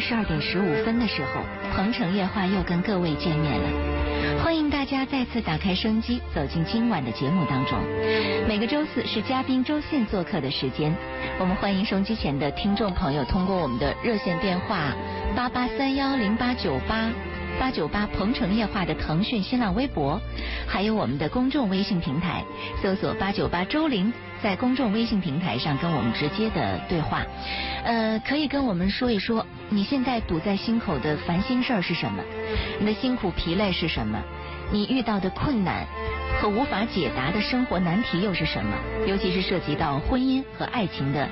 [0.00, 1.42] 十二点十五分的时候，
[1.76, 4.42] 鹏城夜话又跟各位见面了。
[4.42, 7.78] 欢迎大家再次打开收音机，走进今晚的节目当中。
[8.48, 10.94] 每个周四是嘉宾周信做客的时间，
[11.38, 14.94] 我们欢迎收音机前的听众朋友通过我们的热线电话
[15.36, 17.10] 八八三幺零八九八。
[17.58, 20.18] 八九八鹏城夜话的腾讯新浪微博，
[20.66, 22.42] 还有我们的公众微信平台，
[22.80, 24.10] 搜索八九八周玲，
[24.42, 27.24] 在公众微信平台上跟我们直接的对话。
[27.84, 32.22] 呃，可以跟我们说一说你现在堵在心口的烦心事儿是什么？
[32.78, 34.22] 你的辛苦疲累是什么？
[34.72, 35.86] 你遇到的困难
[36.40, 38.76] 和无法解答的生活难题又是什么？
[39.06, 41.28] 尤其是涉及到婚姻和爱情的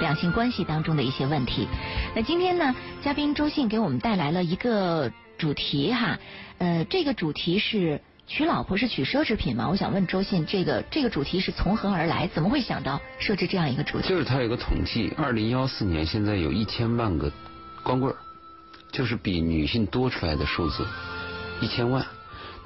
[0.00, 1.68] 两性关系当中的一些问题。
[2.14, 5.12] 那今天呢，嘉宾周信给我们带来了一个。
[5.38, 6.18] 主题哈，
[6.56, 9.68] 呃，这个主题是娶老婆是娶奢侈品吗？
[9.68, 12.26] 我想问周信，这个这个主题是从何而来？
[12.26, 14.08] 怎么会想到设置这样一个主题？
[14.08, 17.30] 就是他有个统计，二零幺四年现在有一千万个
[17.84, 18.12] 光棍
[18.90, 20.84] 就是比女性多出来的数字，
[21.60, 22.04] 一千万。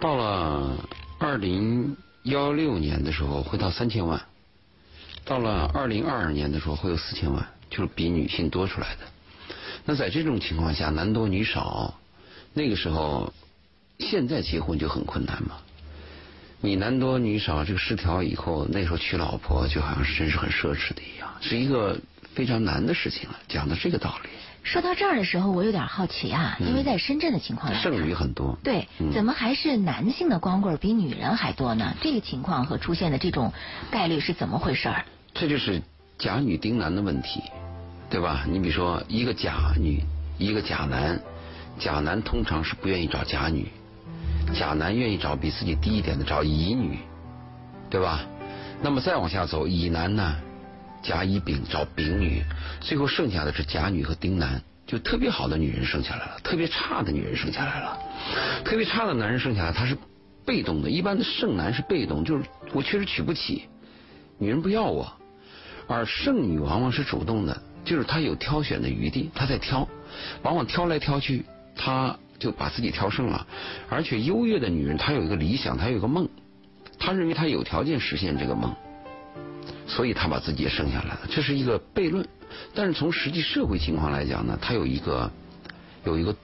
[0.00, 0.76] 到了
[1.18, 4.18] 二零幺六年的时候会到三千万，
[5.26, 9.00] 到了二零二二年的时候会有四千万，就是比女性多出来的。
[9.84, 11.94] 那在这种情况下，男多女少。
[12.52, 13.32] 那个时候，
[14.00, 15.56] 现在结婚就很困难嘛。
[16.62, 21.98] 你男多女少，这个失调以后，那时候娶老婆就好像是真是很奢侈的一样，是一个
[22.34, 23.36] 非常难的事情了。
[23.48, 24.28] 讲的这个道理。
[24.62, 28.58] 说到这儿的时候，我有点好奇啊，因为在深圳的情况下，剩女很多。
[28.62, 31.96] 对，怎么还是男性的光棍比女人还多呢？
[32.02, 33.54] 这个情况和出现的这种
[33.90, 34.94] 概率是怎么回事？
[35.32, 35.80] 这就是
[36.18, 37.40] 假女丁男的问题，
[38.10, 38.44] 对吧？
[38.46, 40.02] 你比如说，一个假女，
[40.38, 41.18] 一个假男。
[41.78, 43.66] 假男通常是不愿意找假女，
[44.52, 46.98] 甲男愿意找比自己低一点的，找乙女，
[47.88, 48.20] 对吧？
[48.82, 50.36] 那么再往下走，乙男呢，
[51.02, 52.42] 甲乙丙找丙女，
[52.80, 57.98] 最后剩下的是甲女和丁男，就特别好的女人剩下来了，特别差的女人剩下来了，
[58.64, 59.96] 特别差的男人剩下来他是
[60.44, 63.64] 被动的，一般的剩男是被动，就是我确实娶不起，
[64.38, 65.12] 女人不要我，
[65.86, 69.88] 而剩女往往是主动的，就是她有挑选的余地，她在挑，
[70.42, 71.44] 往往挑来挑去。
[71.76, 73.46] 他就把自己挑剩了，
[73.88, 76.28] 而且优越的女人，她有一个理想，她有一个梦，
[76.98, 78.74] 她认为她有条件实现这个梦，
[79.86, 81.20] 所以她把自己也剩下来了。
[81.30, 82.26] 这是一个悖论，
[82.74, 85.30] 但是从实际社会情况来讲呢，它有一个
[86.04, 86.34] 有一个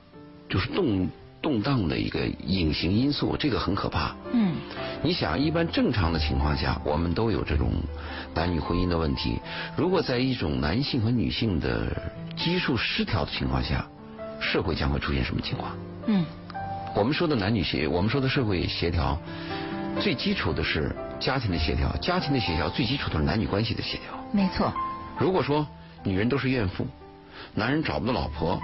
[0.48, 1.08] 就是动
[1.40, 4.14] 动荡的一个隐形因素，这个很可怕。
[4.32, 4.54] 嗯，
[5.02, 7.72] 你想，一般正常的情况下，我们都有这种
[8.34, 9.38] 男女婚姻的问题。
[9.76, 13.86] 如果在一种男性和女性的基数失调的情况下，
[14.40, 15.72] 社会将会出现什么情况？
[16.06, 16.24] 嗯，
[16.94, 19.18] 我们说的男女协，我们说的社会协调，
[20.00, 24.18] 最基础的是家庭的协调，家庭的协调最基础的是男女关系的协调。
[24.32, 24.72] 没错。
[25.18, 25.66] 如果说
[26.04, 26.86] 女人都是怨妇，
[27.54, 28.60] 男人找不到老婆，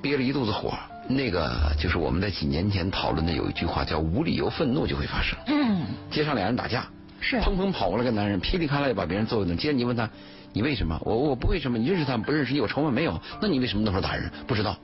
[0.00, 0.72] 憋了一肚子火，
[1.08, 5.36] 那个就是我们在几年前讨论的有一句话叫无理由愤怒就会发生。
[5.46, 5.82] 嗯。
[6.10, 6.86] 街上两人打架，
[7.20, 9.56] 是砰砰跑过来个男人，噼里啪啦就把别人揍一顿。
[9.56, 10.08] 接着你问他，
[10.52, 10.98] 你为什么？
[11.04, 11.78] 我我不为什么？
[11.78, 12.52] 你认识他们不认识？
[12.52, 12.90] 你有仇吗？
[12.90, 13.20] 没有。
[13.40, 14.30] 那你为什么那会儿打人？
[14.46, 14.76] 不知道。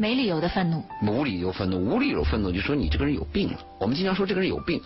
[0.00, 3.58] 没理由的愤怒，无理由愤怒，无理由愤怒，就说你这个人有病了。
[3.78, 4.80] 我们经常说这个人有病，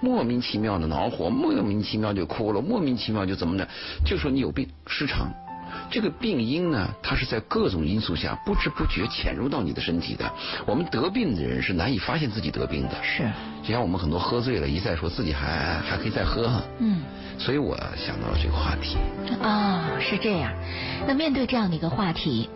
[0.00, 3.68] 莫名其妙的恼火，莫名其妙就哭了，莫名其妙就怎么的，
[4.06, 5.30] 就说你有病，失常。
[5.90, 10.32] 这个病因呢，它是在各种因素下不知不觉潜入到你的身体的。
[10.64, 13.30] 我们得病的人是难以发现自己得病的，是。
[13.62, 17.02] 就像我们很多喝醉了，一再说自己还还可以再喝，嗯。
[17.38, 18.96] 所以我想到了这个话题。
[19.42, 20.50] 啊，是这样。
[21.06, 22.48] 那面对这样的一个话题。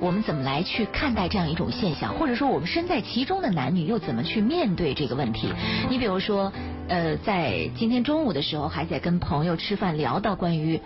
[0.00, 5.48] 我们怎么来去看待这样一种现象，或者说我们身在其中的男女又怎么去面对这个问题？
[5.88, 6.52] 你比如说，
[6.88, 10.80] 呃，在今天中午的时候还在跟朋友吃饭，聊到关于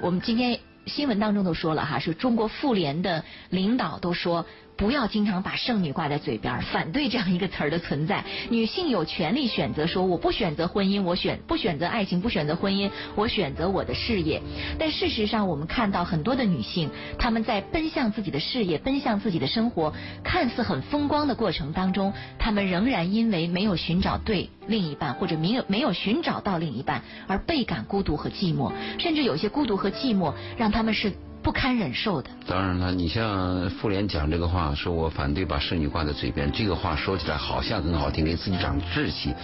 [0.00, 4.46] 我们今天新闻当中都说了哈，是中国妇联的领导都说。
[4.76, 8.24] 不要经常把剩女挂在嘴边，反对这样一个词儿的存在。
[8.50, 14.42] 女性有权利选择说，我不选择婚姻，我选不选择爱情，不选择婚姻，我选择我的事业。
[14.78, 19.92] 但事实上，我们看到很多的女性，她们在奔向自己的事业、奔向自己的生活，
[20.24, 31.12] 看似很风光的过程当中，她们仍然因为没有寻找对另一半，或者没有没有寻找到另一半，而倍感孤独和寂寞，甚至有些孤独和寂寞让他们是。
[31.44, 32.30] 不堪忍受的。
[32.46, 39.34] 当然了，你像妇联讲这个话，说我反对把剩女挂在嘴边，这个话说起来好像很好听，给自己长志气，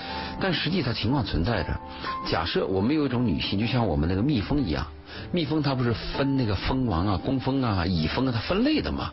[0.41, 1.79] 但实际它情况存在着。
[2.27, 4.87] 假设我们有一种女性，就像我们那个蜜蜂一样，
[5.31, 9.13] 蜜蜂它不是分那个蜂王啊、工蜂啊、蚁蜂啊，它分类的嘛。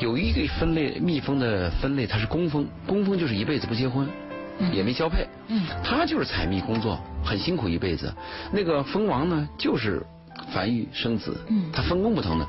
[0.00, 4.08] 有一个分类蜜蜂的分类，它是工蜂，工蜂就是一辈子不结婚，
[4.72, 8.12] 也没交配，嗯，它就是采蜜工作，很辛苦一辈子。
[8.52, 10.04] 那个蜂王呢，就是。
[10.52, 12.46] 繁育生子，嗯它分工不同的。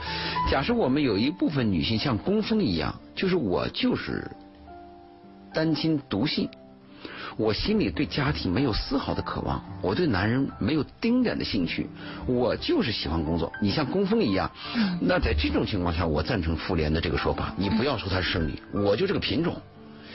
[0.49, 4.29] 假设我们有一部分女性像工蜂一样，就是我就是
[5.53, 6.49] 单亲独性，
[7.37, 11.87] 我心里对家庭没有丝毫的渴望，我对男人没有丁点的兴趣，
[12.25, 13.51] 我就是喜欢工作。
[13.61, 14.51] 你像工蜂一样，
[15.01, 17.53] 那在这种情况下，我赞成妇联的这个说法。
[17.57, 19.55] 你不要说她是剩女，我就这个品种。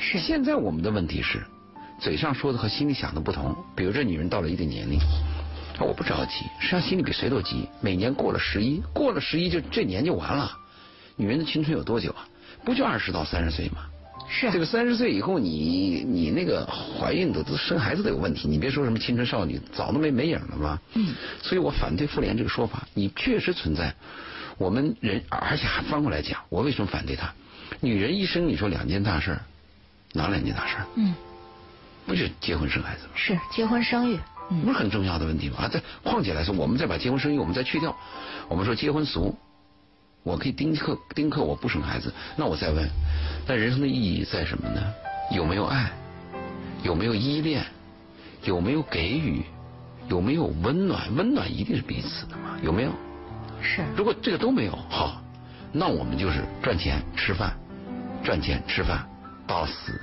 [0.01, 1.43] 是现在我们的问题是，
[2.01, 3.55] 嘴上说的和心里想的不同。
[3.77, 5.44] 比如这女人到了一定年龄，啊，
[5.83, 7.69] 我不着急，实际上心里比谁都急。
[7.81, 10.57] 每年过了十一，过了十一就这年就完了。
[11.17, 12.29] 女人的青春有多久啊？
[12.65, 13.87] 不就二十到三十岁吗？
[14.29, 20.79] 是这个三十岁以后你，你那个怀孕的都生孩子都有问题，你别说什么青春少女，早都没没影了吗？
[20.95, 21.15] 嗯。
[21.43, 23.95] 所以我反对妇联这个说法，你确实存在。
[24.57, 27.33] 我们人，而且还翻过来讲，我为什么反对他？
[27.81, 29.41] 女人一生你说两件大事儿，
[30.13, 30.87] 哪两件大事儿？
[30.97, 31.15] 嗯
[32.07, 33.13] 不就结婚生孩子吗？
[33.15, 35.57] 是结婚生育，嗯不是很重要的问题吗？
[35.61, 37.97] 啊，再况且来说，我们再把结婚生育我们再去掉，
[38.49, 39.35] 我们说结婚俗，
[40.23, 42.89] 我可以丁克丁克我不生孩子，那我再问，
[43.47, 44.81] 那人生的意义在什么呢？
[45.31, 45.91] 有没有爱？
[46.83, 47.65] 有没有依恋？
[48.45, 49.43] 有没有给予？
[50.09, 51.15] 有没有温暖？
[51.17, 52.59] 温暖一定是彼此的嘛？
[52.63, 52.91] 有没有？
[53.63, 55.23] 是如果这个都没有，好，
[55.73, 57.57] 那我们就是赚钱吃饭，
[58.23, 59.09] 赚钱吃饭
[59.47, 59.99] 到死。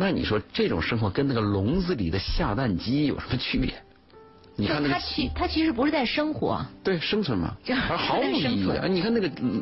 [0.00, 3.74] 那你说这种生活跟那个笼子里的下蛋鸡有什么区别？
[4.54, 8.70] 你看那个他其他其实不是在生活，对生存嘛，这而毫无意义。
[8.88, 9.60] 你看那个嗯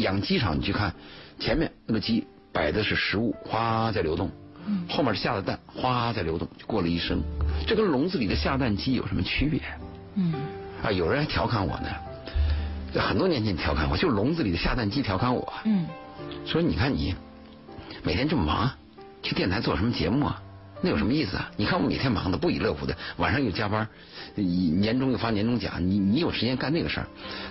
[0.00, 0.94] 养鸡场，你去看
[1.38, 4.30] 前面那个鸡摆的是食物，哗在流动，
[4.66, 7.22] 嗯后面下的蛋哗在流动，就过了一生。
[7.66, 9.60] 这跟笼子里的下蛋鸡有什么区别？
[10.14, 10.32] 嗯
[10.82, 11.88] 啊，有人还调侃我呢，
[12.94, 15.86] 这很多年前调侃我，就是笼子里的下蛋鸡调侃我，嗯
[16.46, 17.14] 说你看你
[18.02, 18.70] 每天这么忙，
[19.22, 20.42] 去电台做什么节目啊？
[20.80, 21.50] 那有什么意思啊？
[21.56, 23.88] 你看我每天忙的不亦乐乎的，晚上又加班，
[24.36, 27.06] 年终又发年终奖，你你有时间干那个事儿？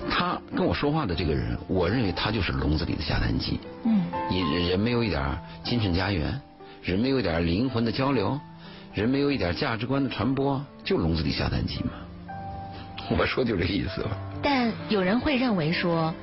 [0.10, 3.60] 他跟我说话的这个人，我认为他就是笼子里的下蛋鸡。
[3.84, 6.40] 嗯你人没有一点精神家园，
[6.82, 8.40] 人没有一点灵魂的交流，
[8.94, 11.92] 人没有一点价值观的传播，就笼子里下蛋鸡嘛。
[13.18, 14.12] 我说就这意思吧。
[14.42, 16.14] 但有人会认为说，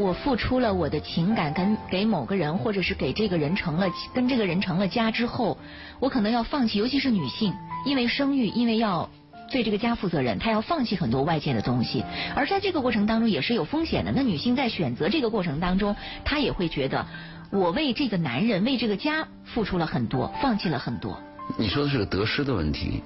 [0.00, 5.58] 我付出了我的情感跟给某个人，或者是给这个人成了跟这个人成了家之后，
[6.00, 7.52] 我可能要放弃，尤其是女性，
[7.84, 9.10] 因为生育，因为要
[9.50, 12.04] 对这个家负责任，她要放弃很多外界的东西，
[12.34, 14.12] 而在这个过程当中也是有风险的。
[14.14, 15.94] 那女性在选择这个过程当中，
[16.24, 17.06] 她也会觉得，
[17.50, 21.20] 我为这个男人、为这个家付出了很多，放弃了很多。
[21.58, 23.02] 你说的是个得失的问题。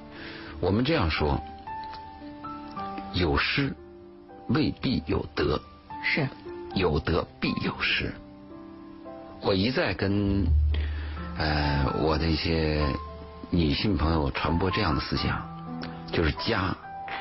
[0.61, 1.43] 我们这样说，
[3.13, 3.75] 有失
[4.49, 5.61] 未必有得，
[6.05, 6.29] 是，
[6.75, 8.13] 有得必有失。
[9.41, 10.47] 我一再跟
[11.39, 12.85] 呃我的一些
[13.51, 15.43] 女性朋友传播这样的思想，
[16.11, 16.75] 就是家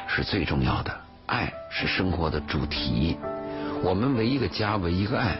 [0.07, 0.91] 是最重要的，
[1.25, 3.17] 爱是生活的主题。
[3.83, 5.38] 我们为一个家，为一个爱，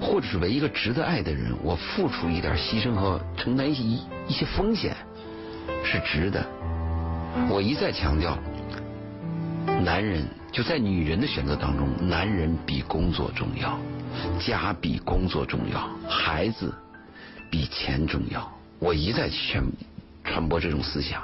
[0.00, 3.82] 或者是为一个值得爱的人，我付出一点牺牲和承担一些
[4.26, 4.96] 一些风险，
[5.84, 6.44] 是值的。
[7.48, 8.36] 我一再强调，
[9.84, 13.76] 男人就在女人的选择当中，男人比工作重要，
[14.38, 16.72] 家比工作重要，孩子
[17.50, 18.48] 比钱重要。
[18.78, 19.64] 我一再宣
[20.22, 21.20] 传播这种思想。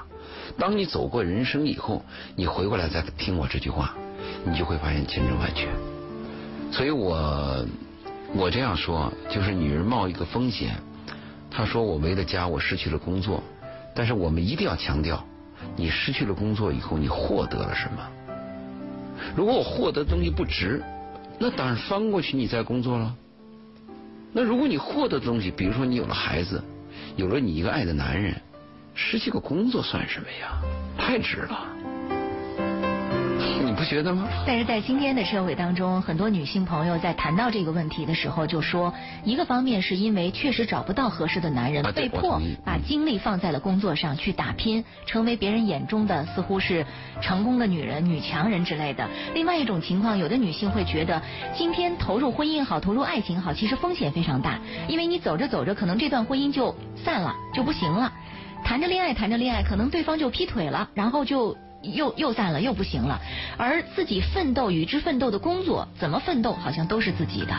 [0.59, 3.95] 当你走过人生以后，你回过来再听我这句话，
[4.45, 5.69] 你就会发现千真万确。
[6.73, 7.65] 所以我
[8.35, 10.75] 我这样说，就是女人冒一个风险，
[11.53, 13.41] 她说我为了家我失去了工作，
[13.95, 15.25] 但是我们一定要强调，
[15.77, 18.03] 你失去了工作以后，你获得了什么？
[19.37, 20.83] 如果我获得的东西不值，
[21.39, 23.15] 那当然翻过去你再工作了。
[24.33, 26.63] 那如果你获得的东西，比如说你有了孩子，
[27.17, 28.41] 有了你一个爱的男人，
[28.95, 30.61] 失去个工作算什么呀？
[30.97, 31.67] 太值了，
[33.65, 34.29] 你不觉得吗？
[34.47, 38.93] 但是在今天的社会当中，很多女性朋友在谈到这个问题的时候，就说
[39.25, 46.85] 一个方面是因为确实找不到合适的男人啊，被迫把精力放在了工作上去打拼，成为别人眼中的似乎是
[47.21, 49.09] 成功的女人、女强人之类的。
[49.35, 51.23] 另外一种情况，有的女性会觉得，
[51.55, 58.13] 今天投入婚姻好，投入爱情好，其实风险非常大，因为你走着走着，可能这段婚姻就散了，就不行了。
[58.63, 63.21] 谈着恋爱，谈着恋爱，可能对方就劈腿了，然后就又又散了，又不行了。
[63.57, 67.55] 而自己奋斗与之奋斗的工作，怎么奋斗，好像都是自己的。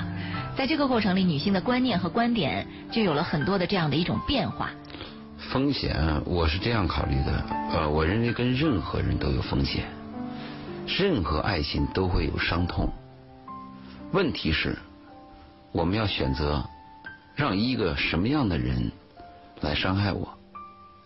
[0.55, 4.69] 在这个过程里，女性的观念和观点就有了很多的这样的一种变化。
[5.51, 9.85] 风险，我是这样考虑的，呃，我认为跟任何人都有风险，
[10.85, 12.91] 任何爱情都会有伤痛。
[14.11, 14.77] 问题是，
[15.71, 16.63] 我们要选择
[17.35, 18.91] 让一个什么样的人
[19.61, 20.37] 来伤害我，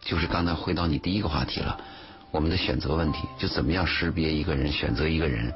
[0.01, 1.79] 就是刚才回到你第一个话题了，
[2.31, 5.53] 我们的选择问题，就怎么样识别一个人，选择一个人。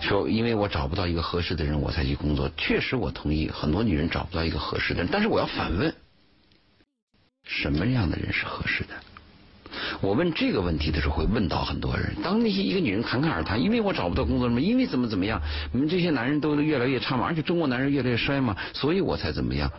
[0.00, 2.50] 说因为我找不到一个合适的人，我才去工作。
[2.56, 5.08] 确实，我同意，很多女人找不到一个合适的人。
[5.12, 5.94] 但是我要反问，
[7.44, 8.94] 什么样的人是合适的？
[10.00, 12.16] 我问这个问题的时候，会问到很多人。
[12.22, 15.40] 当那些一个女人侃侃而谈，因为我找不到工作什么，因为怎么怎么样，
[15.72, 19.70] 你们这些男人都越来越差嘛，而且中国男人越来越衰嘛，所以我才怎么样。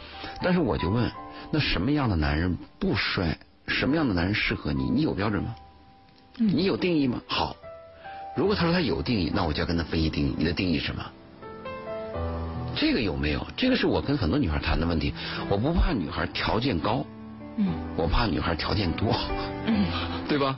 [0.41, 1.11] 但是我就问，
[1.51, 3.37] 那什么样的男人不衰？
[3.67, 4.83] 什么样的男人适合你？
[4.89, 5.55] 你有标准吗？
[6.39, 7.21] 你有定义吗？
[7.27, 7.55] 好，
[8.35, 10.33] 如果他说他有定义，那我就要跟他分析定义。
[10.37, 11.05] 你的定义是什么？
[12.75, 13.45] 这个有没有？
[13.57, 15.13] 这个是我跟很多女孩谈的问题。
[15.49, 17.05] 我不怕女孩条件高，
[17.57, 17.67] 嗯，
[17.97, 19.13] 我怕女孩条件多，
[19.65, 19.85] 嗯，
[20.29, 20.57] 对吧？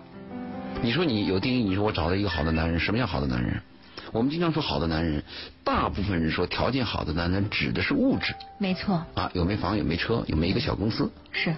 [0.83, 3.59] 你说你有定义，你说我找到一个好的男人，什么叫好的男人？
[4.11, 5.23] 我们经常说好的男人，
[5.63, 9.03] 大部分人说条件好的男人指的是物质，没错。
[9.15, 11.55] 啊，有没房，有没车，有没一个小公司，是，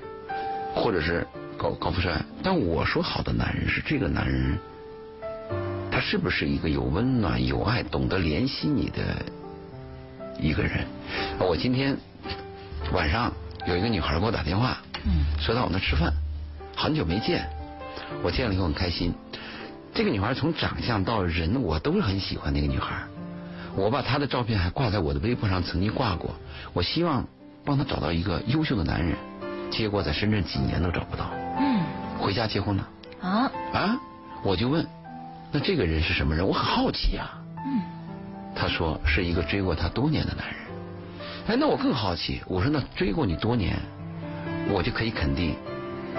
[0.74, 1.28] 或者是。
[1.64, 4.58] 高高富帅，但我说好的男人是这个男人，
[5.90, 9.02] 他是不是一个有温暖、有爱、懂得怜惜你的
[10.38, 10.86] 一个人？
[11.40, 11.96] 我今天
[12.92, 13.32] 晚上
[13.66, 14.78] 有一个女孩给我打电话，
[15.40, 16.12] 说到我那吃饭，
[16.76, 17.48] 很久没见，
[18.22, 19.14] 我见了以后很开心。
[19.94, 23.04] 这个女孩从长相到人，我都是很喜欢那个女孩。
[23.74, 26.36] 我把她的照片还挂在我的微博上，曾经挂过。
[26.74, 27.26] 我希望
[27.64, 29.16] 帮她找到一个优秀的男人，
[29.72, 31.32] 结果在深圳几年都找不到。
[32.20, 32.88] 回家结婚了
[33.22, 34.00] 啊啊！
[34.44, 34.86] 我就问，
[35.52, 36.46] 那这个人是什么人？
[36.46, 37.40] 我很好奇啊。
[37.66, 37.82] 嗯，
[38.56, 40.58] 他说是一个追过他多年的男人。
[41.48, 42.42] 哎，那我更好奇。
[42.48, 43.78] 我说那追过你多年，
[44.70, 45.56] 我就可以肯定，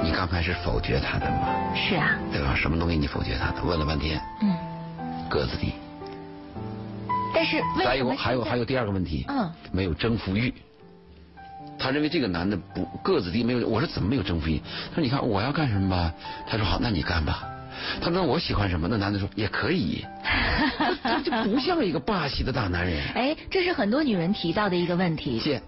[0.03, 1.49] 你刚开始否决他的吗？
[1.75, 2.19] 是啊。
[2.33, 2.55] 对吧？
[2.55, 3.63] 什么东西你否决他的？
[3.63, 4.21] 问了半天。
[4.43, 4.55] 嗯。
[5.29, 5.73] 个子低。
[7.35, 9.25] 但是还有还有还有第二个问题。
[9.29, 9.51] 嗯。
[9.73, 10.53] 没有征服欲。
[11.85, 14.59] 他认为这个男的不个子低没有，我说怎么没有征服欲？
[14.89, 16.15] 他说你看我要干什么吧？
[16.49, 17.45] 他说好，那你干吧。
[18.01, 18.89] 他说我喜欢什么？
[18.91, 20.03] 那男的说也可以。
[21.05, 22.99] 这就不像一个霸气的大男人。
[23.15, 25.39] 哎，这是很多女人提到的一个问题。
[25.39, 25.61] 谢。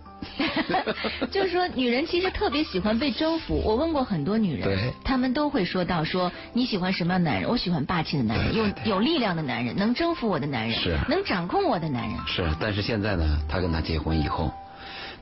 [1.30, 3.60] 就是说，女人其实特别喜欢被征服。
[3.62, 7.50] 我问过很多女人，她们都会说到说你喜欢什么样的男人？
[7.50, 12.16] 我喜欢霸气的男人，有有力量的男人，能征服我的男人，是能掌控我的男人。
[12.26, 14.50] 是，但是现在呢，他跟他结婚以后。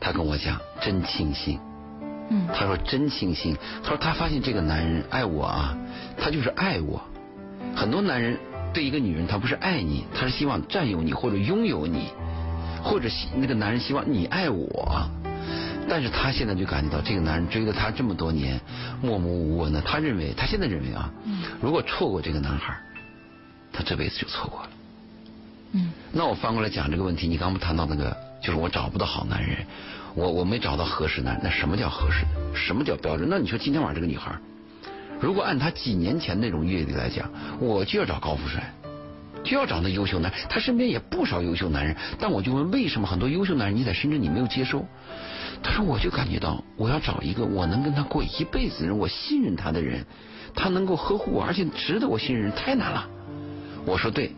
[0.04, 1.58] 他跟我讲，真庆幸。
[2.28, 3.56] 嗯，他说真庆幸。
[3.82, 5.75] 他说他发现这个男人爱我啊，
[6.18, 7.02] 他就是爱我。
[7.75, 8.38] 很多男人
[8.75, 12.11] 对一个女人，他不是爱你，他是希望占有你或者拥有你，
[12.82, 15.08] 或者那个男人希望你爱我。
[15.88, 18.61] 但是他现在就感觉到，这个男人追了他这么多年，
[19.00, 19.80] 默默无闻的。
[19.80, 21.11] 他认为，他现在认为啊，
[21.62, 22.76] 如果错过这个男孩，
[23.73, 24.68] 他这辈子就错过了。
[25.73, 28.14] 嗯，那我翻过来讲这个问题，你刚不谈到那个？
[28.44, 29.66] 就是我找不到好男人，
[30.14, 32.25] 我我没找到合适男，那什么叫合适？
[32.54, 33.28] 什么叫标准？
[33.28, 34.33] 那你说今天晚上这个女孩，
[35.21, 37.28] 如果按她几年前那种阅历来讲，
[37.59, 38.73] 我就要找高富帅，
[39.42, 44.87] 就要找那优秀男，他身边也不少优秀男人，但我就问为什么很多优秀男人你在深圳你没有接收？
[45.62, 50.04] 他说我就感觉到我要找一个我能跟他过一辈子的人，我信任他的人，
[50.54, 53.09] 他能够呵护我，而且值得我信任，太难了。
[53.85, 54.33] 我说对，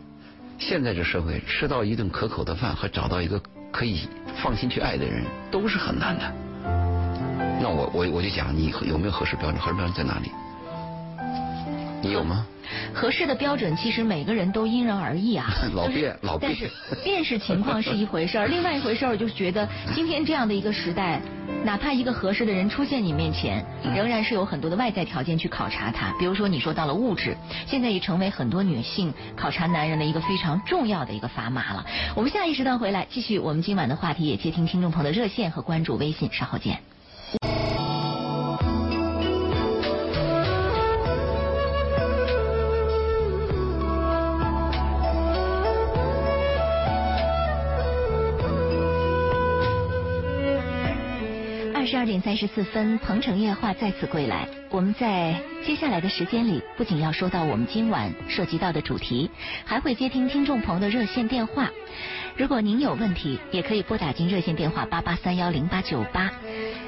[0.57, 3.39] 现在这社会吃到一顿可口的饭和找到一个。
[3.71, 4.07] 可以
[4.41, 6.33] 放心去爱的人都是很难的。
[7.59, 9.59] 那我我我就讲，你有没有合适标准？
[9.61, 10.31] 合适标准在哪里？
[12.01, 12.45] 你有吗？
[12.93, 15.47] 合适的标准其实每个人都因人而异啊。
[15.73, 16.51] 老变老变。
[16.51, 16.69] 但是
[17.03, 21.21] 辨识情况是一回事儿， 另外一回事儿就是觉得今天这样的一个时代，
[21.67, 23.61] 哪怕一个合适的人出现你面前，
[23.93, 26.15] 仍然是有很多的外在条件去考察他。
[26.17, 31.85] 比如说你说到了物质，现在也成为很多女性考察男人的一个非常重要的一个砝码了。
[32.15, 36.79] 我们下一时段回来继续我们今晚的话题，也接听听众朋友的热线和关注微信，稍后见。
[52.27, 54.49] 三十四分，鹏城夜话再次归来。
[54.69, 55.33] 我们在
[55.65, 59.31] 接下来的时间里，不仅要说到我们今晚涉及到的主题，
[59.63, 61.69] 还会接听听众朋友的热线电话。
[62.35, 66.29] 如果您有问题，也可以拨打进热线电话八八三幺零八九八。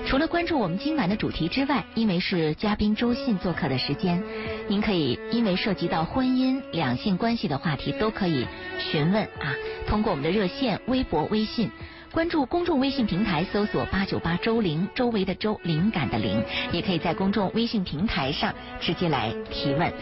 [0.05, 4.21] 除了关注我们今晚的主题之外，因为是嘉宾周信做客的时间，
[4.67, 8.45] 您可以因为涉及到婚姻、两性关系的话题，都可以
[8.77, 9.55] 询问啊。
[9.87, 11.71] 通过我们的热线、微博、微信。
[12.11, 18.51] 关注公众微信平台，搜索“八九八周玲”，周围的周，灵感的灵，也可以在公众微信平台上
[18.81, 19.93] 直接来提问。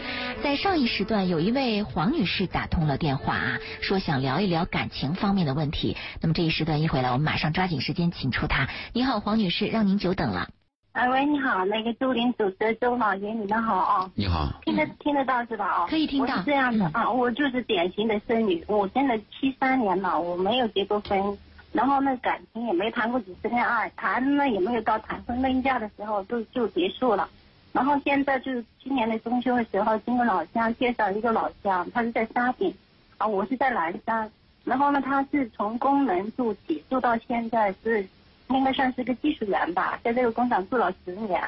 [0.42, 5.98] 在上一时段，有一位黄女士打通了电话啊，说想聊一聊感情方面的问题。
[6.22, 8.68] 那么这一时段一回来，我们马上抓紧时间请出她。
[8.94, 10.48] 你好，黄女士，让您久等了。
[10.92, 14.10] 哎喂，你好，那个周林主持周老爷，你们好啊。
[14.14, 15.82] 你好，听得听得到是吧？
[15.82, 21.38] 哦，可以听到我是这样的嗯啊，我就是典型的剩女，我真的七三年了，我没有结过婚，
[21.72, 27.28] 然后呢感情也没谈过几次恋爱，谈呢也没有到谈婚论嫁的时候就就结束了。
[27.72, 32.74] 然后现在就是今年的中秋的时候，经过老乡介绍一个老乡，他是在沙坪，
[33.18, 34.30] 啊，我是在南山。
[34.64, 38.06] 然后呢，他是从工人做起，做到现在是
[38.48, 41.40] 应该算是个技术员吧，在这个工厂做了十年。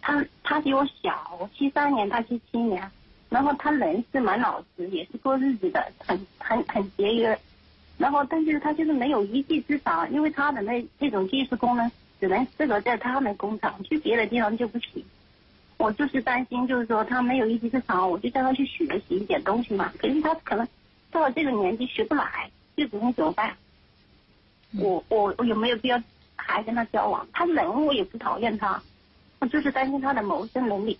[0.00, 2.90] 他他比我小，我七三年，他七七年。
[3.28, 7.38] 然后他人是蛮老实，也是过日子的，很很很节约。
[7.96, 15.04] 然后，但是他就是没有一技之长，因为他的那这种技术功能，只能适合在他们工厂，去别的地方就不行。
[15.76, 19.92] 我就是担心，就是说他没有一技之长，我就叫他去学习一点东西嘛。
[19.98, 20.66] 可是他可能
[21.10, 23.56] 到了这个年纪学不来，这种怎么办？
[24.76, 26.02] 我我我有没有必要
[26.34, 27.26] 还跟他交往？
[27.32, 28.82] 他人我也不讨厌他，
[29.38, 30.98] 我就是担心他的谋生能力。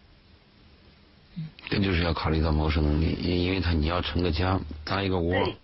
[1.68, 5.56] 这就是要考虑到谋生能力，因因为他你要成个家，搭一个窝对，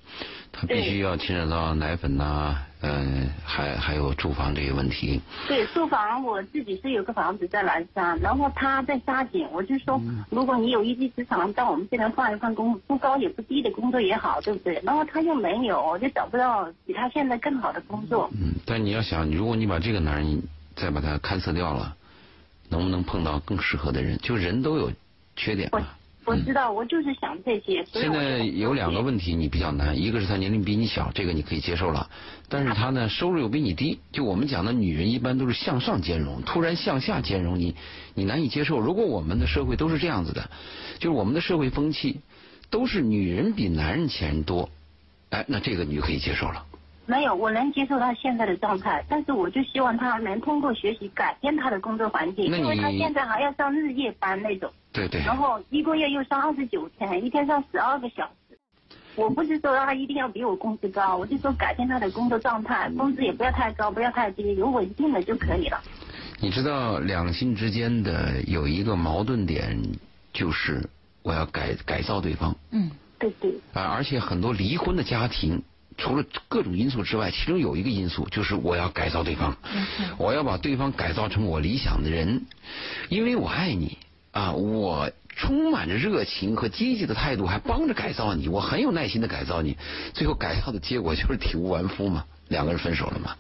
[0.53, 5.21] 他必须要牵扯到奶粉呐、嗯、还还有住房这些问题。
[5.47, 14.81] 对，住房我自己是有个房子在南沙，然后他在沙井，我就说，如果你有一技之长，到我们这边换一换工，不高也不低的工作也好，对不对？
[14.85, 18.29] 然后他又没有，我就找不到比他现在更好的工作。
[18.35, 20.43] 嗯，但你要想，如果你把这个男人
[20.75, 21.95] 再把他勘测掉了，
[22.69, 24.19] 能不能碰到更适合的人？
[24.19, 24.91] 就人都有
[25.37, 25.81] 缺点嘛。
[26.31, 27.85] 我知道，我就是想这些。
[27.85, 32.09] 所以现在有两个问题你比较难，一个是他年龄比你小，这个你可以接受了，
[32.49, 33.99] 但是他呢收入又比你低。
[34.13, 37.75] 就我们讲的，女人一般都是向上兼容，突然向下兼容，你
[38.15, 38.79] 你难以接受。
[38.79, 40.49] 如果我们的社会都是这样子的，
[40.99, 42.21] 就是我们的社会风气
[42.71, 44.69] 都是女人比男人钱多，
[45.31, 46.65] 哎，那这个你就可以接受了。
[47.07, 54.71] 没有，我能接受他现在的状态，但是我就希望他能通过学习改变他的工作环境，因为他现在还要上日夜班那种。
[54.93, 55.21] 对对。
[55.23, 58.59] 然后一个月又上二十九天，一天上十二个小时。
[59.17, 65.81] 我不是说让他一定要比我工资高，我就说改变他的工作状态，工资也不要太高，不要太低，有稳定的就可以了。
[66.41, 69.77] 你知道两性之间的有一个矛盾点，
[70.33, 70.89] 就是
[71.23, 75.63] 我要改改造对方嗯对对，啊，而且很多离婚的家庭。
[75.99, 79.55] 除了各种因素之外，其中有一个因素就是我要改造对方，
[80.17, 82.47] 我要把对方改造成我理想的人，
[83.11, 83.99] 因为我爱你
[84.33, 89.77] 啊，我充满着热情和积极的态度，还帮着改造你，我很有耐心的改造你，
[90.15, 93.37] 最后改造的结果就是体无完肤嘛，两个人分手了嘛。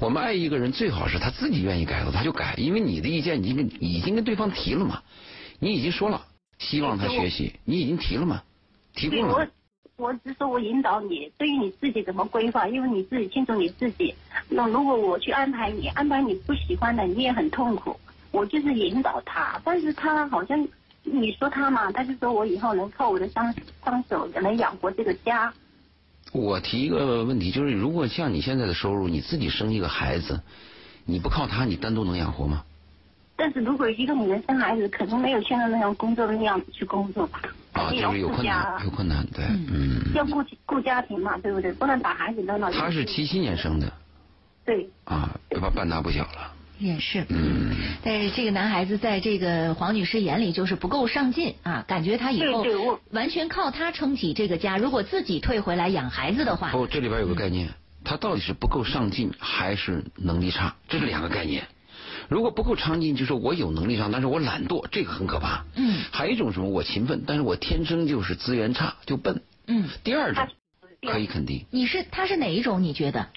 [0.00, 5.02] 我们爱一个人最好是他自己愿意改造，他就改，因为你的意见已经跟已经跟对方提了嘛，
[5.58, 6.22] 你已经说了
[6.58, 8.42] 希望他学习，你已经提了嘛，
[8.94, 9.46] 提过了我。
[9.96, 14.14] 我只说我引导你，对于你自己怎么规划，因为你自己清楚你自己。
[14.48, 18.00] 那如果我去安排你，安排你不喜欢的，你也很痛苦。
[18.30, 20.68] 我就是引导他，但是他好像
[21.02, 25.52] 你说他嘛，他就说我以后能靠我的双双手能养活这个家。
[26.32, 30.40] 我提一个问题，就是如果像你现在的收入，你自己生一个孩子，
[31.04, 32.62] 你不靠他，你单独能养活吗？
[33.34, 37.40] 但是如果一个女人生孩子，可能没有现在那样工作的那样子去工作吧，
[37.72, 40.12] 啊，就是有困难，有困难，对，嗯。
[40.14, 41.72] 要顾顾家庭嘛，对不对？
[41.72, 42.70] 不能把孩子扔到。
[42.70, 43.90] 他是七七年生的
[44.64, 45.70] 对，啊，对吧？
[45.74, 47.24] 半大不小了，也是。
[47.28, 47.76] 嗯。
[48.02, 57.68] 但是这个男孩子在这个黄女士眼里就是不够上进啊，感觉他以后完全靠他撑起这个家，如果自己退回来养孩子的话，不，这里边有个概念，
[58.02, 60.74] 他到底是不够上进还是能力差？
[60.88, 61.64] 这是两个概念。
[62.28, 65.64] 如果不够上进，就是我有能力上，但是我懒惰，这个很可怕。
[65.74, 69.42] 嗯还有一种什么，我勤奋，但是我天生就是资源差，就笨。
[69.66, 70.48] 嗯，第二种
[71.02, 72.82] 可以肯定，你是他是哪一种？
[72.82, 73.28] 你觉得？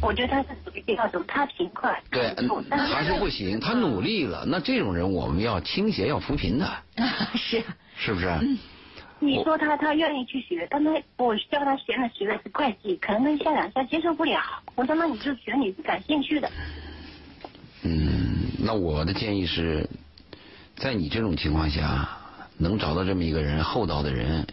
[0.00, 6.70] 我觉得他是属于第二种，他勤快，对，嗯但他是不行，他努力了，那这种人我们要倾斜，要扶贫的，
[7.34, 7.62] 是，
[7.96, 8.28] 是不是？
[9.20, 14.40] 你说他他愿意去学，但他我叫他学的学的是会计，可能他一下两下接受不了。
[14.76, 16.48] 我说那你就学你感兴趣的。
[17.82, 19.88] 嗯，那我的建议是，
[20.76, 22.08] 在你这种情况下，
[22.56, 24.46] 能找到这么一个人厚道的人，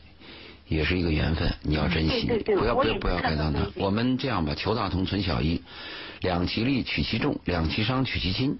[0.67, 5.61] 也是一个缘分，你要珍惜，不要不要不要看盖到他我们这样吧，求大同存小异，
[6.21, 8.57] 两其利取其重，两其伤取其轻。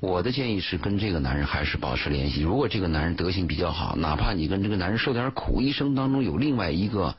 [0.00, 2.40] 我的建议是跟这个男人还是保持联系。
[2.40, 7.14] 如果这个男人德行比较好，哪怕你跟这个男人受点苦，一生当中有另外一个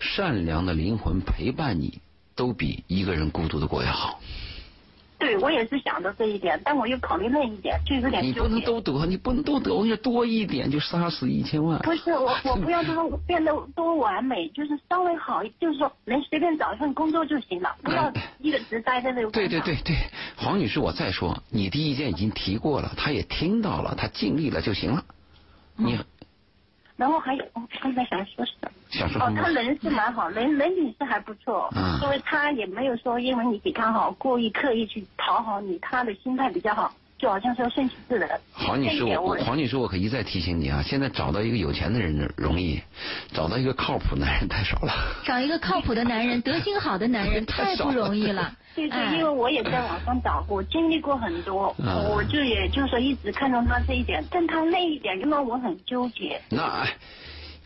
[0.00, 1.98] 善良的灵魂陪伴你，
[2.34, 4.20] 都比一个人孤独的过要好。
[5.38, 11.78] 我也是想着这一点，但我又考虑那一点，就有点你不能都得，你不能都得，我跟你说多一点就杀死一千万。
[11.80, 12.94] 不是我，我不要他
[13.26, 19.30] 变得多完美，就是稍微好，就是说能随便找一份工作就行了，不要一直待在那个。
[19.30, 19.96] 对对对对，
[20.36, 25.04] 黄女士，我再说，你的意见已经提过了，他也听到了，他尽力了就行了。
[25.76, 25.98] 你。
[26.96, 28.70] 然后还有，我刚才想说什么？
[28.90, 29.40] 想说什么？
[29.40, 31.68] 哦，他人是蛮好，人人品是还不错。
[31.76, 32.00] 嗯。
[32.02, 38.40] 因为他也没有说因为你比他好，故意刻意去讨好你，他的心态比较好，就好像说顺其自然。
[38.52, 40.82] 黄女士，我黄女士，我可一再提醒你啊！
[40.82, 42.80] 现在找到一个有钱的人容易，
[43.32, 44.92] 找到一个靠谱男人太少了。
[45.24, 48.52] 找一个靠谱的男人， 德行好的男人太不容易了。
[48.76, 56.40] 对对，因为我也在网上找过，经历过很多，我就也就是说一直看中他这一点，但他那一点就让我很纠结。
[56.50, 56.86] 那。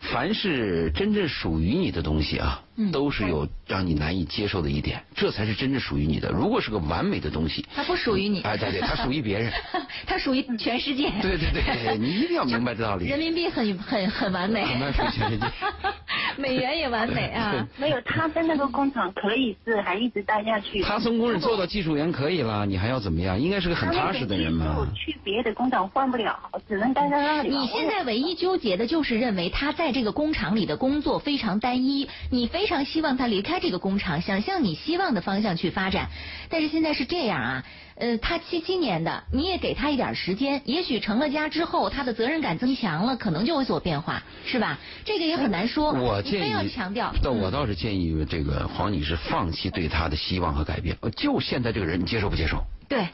[0.01, 2.61] 凡是真正属于你的东西啊，
[2.91, 6.29] 都是有让你难以接受的一点，这才是真正属于你的。
[6.31, 8.41] 如果是个完美的东西，它不属于你。
[8.41, 9.51] 哎，对对，它属于别人。
[10.07, 11.11] 它属于全世界。
[11.21, 13.07] 对对对，你一定要明白这道理。
[13.07, 14.65] 人民币很很很完美。
[14.91, 15.45] 属于全世界。
[16.37, 17.67] 美元也完美啊。
[17.77, 20.81] 没有，他在那个工厂可以是还一直待下去。
[20.81, 23.39] 他从工人做到技术员可以了，你还要怎么样？
[23.39, 24.87] 应该是个很踏实的人嘛。
[24.95, 26.35] 去别的工厂换不了，
[26.67, 27.49] 只能待在那里。
[27.49, 36.09] 你现在唯一纠结的就是认为他在这个工厂里的工作非常单一，你非常希望他离开这个工厂，想向你希望的方向去发展。
[36.49, 44.79] 但是现在是这样啊，呃，他七七年的，你也给他一点时间，也许成了家之后，他的责任感增强了，可能就会有所变化，是吧？
[45.05, 45.91] 这个也很难说。
[45.93, 50.97] 我建议强调，那我倒是建议这个黄女士放弃对他的希望和改变。
[51.15, 52.63] 就现在这个人，你接受不接受？
[52.87, 53.07] 对，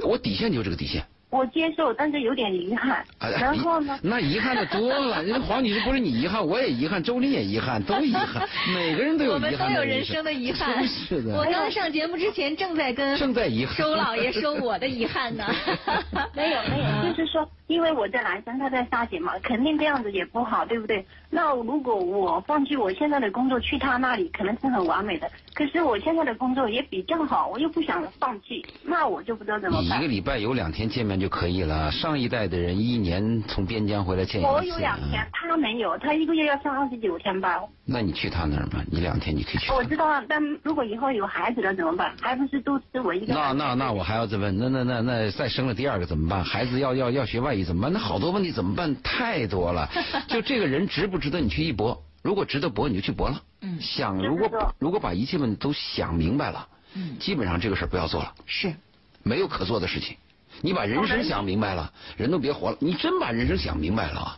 [0.00, 1.06] 我底线就是这个底线。
[1.36, 3.04] 我接受，但是有点遗憾。
[3.38, 3.98] 然后呢？
[4.02, 5.22] 那遗憾的多了。
[5.22, 8.48] 人黄女士不是你遗憾，我也遗憾，周林也遗憾，都遗憾。
[8.74, 9.50] 每个人都有遗憾。
[9.52, 10.86] 我们都有人生的遗憾。
[10.86, 11.36] 是的。
[11.36, 15.44] 我刚上节目之前正在跟正在遗憾周老爷说我的遗憾呢。
[16.34, 17.48] 没有没有，就是说。
[17.66, 21.04] 因为我在南山，他在沙井嘛，肯定这样子也不好，对不对？
[21.28, 25.28] 那如果我放弃我现在的工作去他那里，可能是很完美的。
[25.52, 29.98] 可是我现在的工作也比较好，我又不想放弃，那我就不知道怎么办。
[29.98, 31.90] 一个礼拜有两天见面就可以了。
[31.90, 34.50] 上一代的人一年从边疆回来见一次。
[34.50, 37.60] 我有两天，他没有，他一个月要上二十九天班。
[37.84, 39.72] 那你去他那儿吧，你两天你可以去。
[39.72, 42.14] 我知道，但如果以后有孩子了怎么办？
[42.20, 43.32] 还不是都是我一个。
[43.32, 46.44] 那那那我还要再问，那那那那再生了第二个怎么办？
[46.44, 47.92] 孩子要要要学外语怎么办？
[47.92, 48.30] 那好多。
[48.36, 48.94] 问题怎么办？
[49.02, 49.88] 太多了。
[50.28, 52.02] 就这个人值不值得你去一搏？
[52.22, 53.40] 如果值得搏，你就去搏了。
[53.62, 53.80] 嗯。
[53.80, 58.34] 想如果如果把一切问题都想明白了，嗯，基本上这个事儿不要做了。
[58.44, 58.74] 是。
[59.22, 60.16] 没有可做的事情。
[60.60, 62.76] 你把人生想明白了，人都别活了。
[62.80, 64.36] 你真把人生想明白了，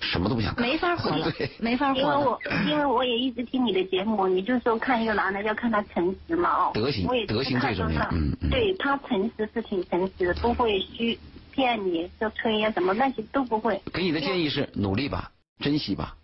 [0.00, 0.64] 什么都不想干。
[0.68, 1.32] 没法活了。
[1.58, 2.00] 没法活。
[2.00, 6.70] 因为我因为我也一直听你的节目，你就说看一个男的要看他诚实嘛哦。
[6.74, 7.06] 德行。
[7.26, 8.02] 德行最重要。
[8.12, 8.50] 嗯嗯。
[8.50, 11.18] 对他诚实是挺诚实的，不会虚。
[11.52, 13.82] 骗你，就吹呀，什么那些都不会。
[13.92, 16.14] 给你的建议是努力吧，珍惜吧。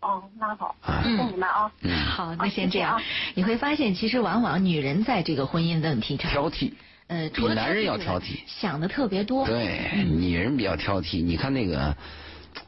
[0.00, 1.70] 哦，那好，谢谢你们啊。
[1.82, 3.02] 嗯，好，那先这样。
[3.34, 6.72] 你会发现，其实往往女人在这个婚姻问题上挑剔，
[7.10, 9.44] 呃，比男人要挑剔，想的特别多。
[9.44, 11.20] 对，女人比较挑剔。
[11.24, 11.92] 你看那个，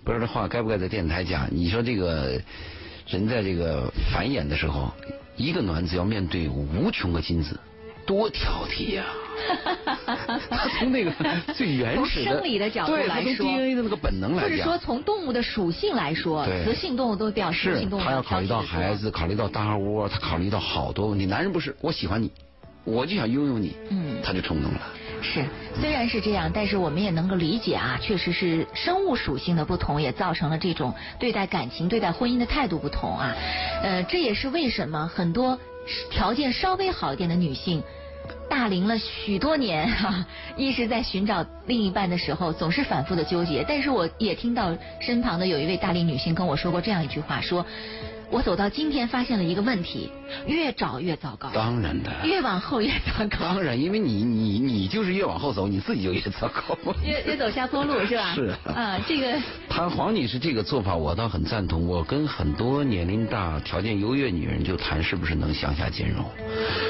[0.02, 1.48] 不知道这话该不该在电台讲？
[1.52, 2.42] 你说这个
[3.06, 4.92] 人在这个繁衍的时候，
[5.36, 7.56] 一个卵子要面对无穷个精子。
[8.04, 9.04] 多挑剔呀！
[10.50, 11.12] 他从那个
[11.54, 18.02] 最原始的生理的角度来说，从 DNA 的那个本能来讲，或者说从动物的属性来说，雌性动物都比较雌性动物。
[18.02, 21.26] 他要考虑到孩子，考虑到大窝，他考虑到好多问题。
[21.26, 22.32] 男人不是，我喜欢你，
[22.84, 24.80] 我就想拥有你，嗯，他就冲动了。
[25.22, 25.44] 是，
[25.80, 33.36] 虽然是这样，但是我们也能够理解啊，确实是生物属性的不同，也造成了这种对待感情、对待婚姻的态度不同啊。
[33.84, 35.58] 呃，这也是为什么很多。
[36.10, 37.82] 条件稍微好一点的女性，
[38.48, 43.64] 大龄了许多年哈，一直在寻找另一半的时候，总是反复的纠结。
[43.66, 47.64] 但是我也听到身旁的有一位大龄女性跟我说过这样一句话，说。
[48.32, 50.10] 我走到今天，发现了一个问题：
[50.46, 51.50] 越找越糟糕。
[51.52, 52.10] 当然的。
[52.24, 53.38] 越往后越糟糕。
[53.40, 56.74] 当然，因为你你你就是越往后走，你自己就越糟糕。
[57.04, 58.34] 越越走下坡路是吧？
[58.34, 58.54] 是。
[58.64, 59.38] 啊，这个。
[59.68, 61.86] 谈黄女士这个做法，我倒很赞同。
[61.86, 66.24] 我跟很多年龄大、条件优越女人就谈，是不是能向下兼容？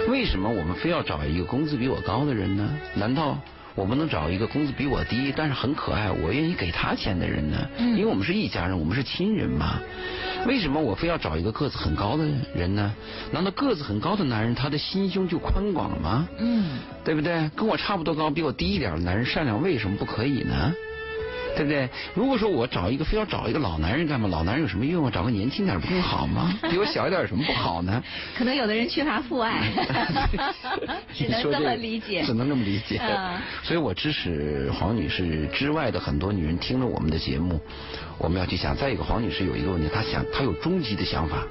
[0.09, 2.71] 为什么我们非要找一个工资比我高的人呢？
[2.95, 3.37] 难道？
[3.75, 7.57] 我不能找一个工资比我低，但是很可爱，我愿意给他钱的人呢？
[7.79, 9.79] 因为我们是一家人，我们是亲人嘛。
[10.47, 12.93] 为什么我非要找一个个子很高的人呢？
[13.31, 16.29] 难道个子很高的男人他的心胸就宽广吗？
[16.39, 17.49] 嗯，对不对？
[17.57, 20.73] 跟我差不多高，比我低一点的男人善良，为什么不可以呢？
[21.55, 21.89] 对不对？
[22.15, 24.29] 如果说我找一个非要找一个老男人干嘛？
[24.29, 25.11] 老男人有什么用啊？
[25.13, 26.53] 找个年轻点不更好吗？
[26.71, 28.03] 比我小一点有什么不好呢？
[28.37, 29.61] 可能有的人缺乏父爱，
[31.15, 32.23] 只能这么理解。
[32.25, 33.01] 只能这么理解。
[33.63, 37.61] 所以我支持黄女士之外的很多女人听了我们的节目，
[38.19, 38.77] 我们要去想。
[38.77, 41.47] 再一个，黄女士有一个问题，她想她有终极的想法。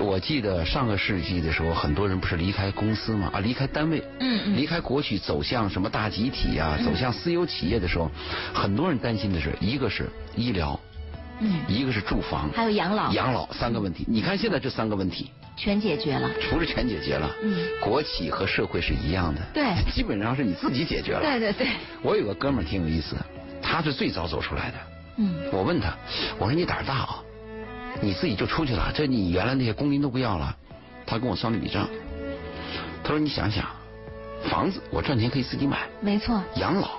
[0.00, 8.10] 我记得上个世纪的时候，很多人不是离开公司嘛，啊，离开单位，嗯嗯，离开国企，走向什么大集体啊，走向私有企业的时候，
[8.52, 10.78] 很多人担心的是，一个是医疗，
[11.40, 14.04] 嗯，一个是住房，还有养老，养老三个问题。
[14.08, 15.30] 你看现在这三个问题。
[15.56, 21.68] 全解决了，不是全解决了，嗯，国企和社会是一样的，对，基本上是你自己解决了，对对对。
[22.02, 23.24] 我有个哥们儿挺有意思的，
[23.62, 24.76] 他是最早走出来的，
[25.18, 25.96] 嗯，我问他，
[26.40, 27.22] 我说你胆儿大啊，
[28.00, 30.56] 你自己就出去了，这你原来那些工龄都不要了。
[31.06, 31.88] 他跟我算了笔账，
[33.02, 33.66] 他说：“你想想，
[34.48, 36.42] 房子我赚钱可以自己买，没错。
[36.56, 36.92] 养老，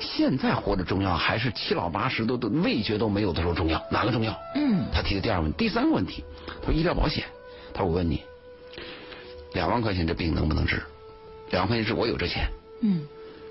[0.00, 3.84] 现在活着重要还是七老八十都都味觉都没有的时候重要？
[3.90, 4.86] 哪个重要？”嗯。
[4.92, 6.24] 他提的第二问，第三个问题，
[6.62, 7.24] 他说医疗保险。
[7.74, 8.22] 他说：“我问你，
[9.54, 10.82] 两万块钱这病能不能治？
[11.50, 12.48] 两万块钱治我有这钱。
[12.80, 13.06] 嗯。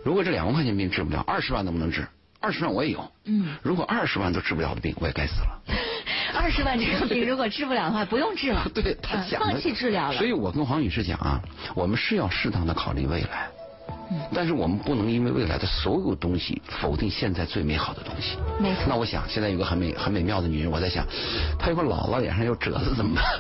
[0.06, 2.08] 如果这两万块钱病治不了，二十万能不能治？
[2.40, 3.12] 二十万我也有。
[3.26, 3.58] 嗯。
[3.62, 5.62] 如果二十万都治不了的病，我也该死了。”
[6.34, 8.66] 二十万这个病如果治不了的话，不用治了。
[8.74, 10.18] 对他想放弃治疗了。
[10.18, 11.42] 所以我跟黄女士讲啊，
[11.76, 13.48] 我们是要适当的考虑未来，
[14.34, 18.38] 但是我们不能因为未来的所有东西否定现在最美好的东西。
[18.60, 18.84] 没错。
[18.88, 21.06] 那我想现在有个很美很美妙的女人，我在想，
[21.60, 23.26] 她有个姥姥脸上有褶子怎么办？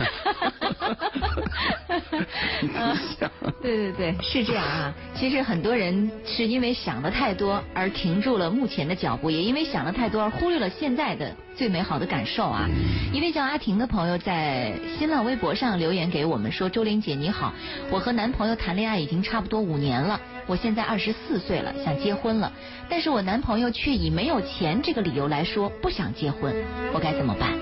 [3.61, 4.93] 对对对，是这样啊。
[5.15, 11.35] 其实很多人是因为想的太多而停住了目前的脚步，也因为想的太多而忽略了现在的。
[11.57, 12.69] 最美好的感受啊！
[13.11, 17.51] 一位叫阿婷的朋友在新浪微博上留言给我们说：“周玲姐你好，
[17.89, 22.51] 我和男朋友谈恋爱已经差不多五年了，我现在二十四岁了，想结婚了，
[22.89, 26.55] 但是我男朋友却以没有钱这个理由来说不想结婚，
[26.93, 27.53] 我该怎么办？”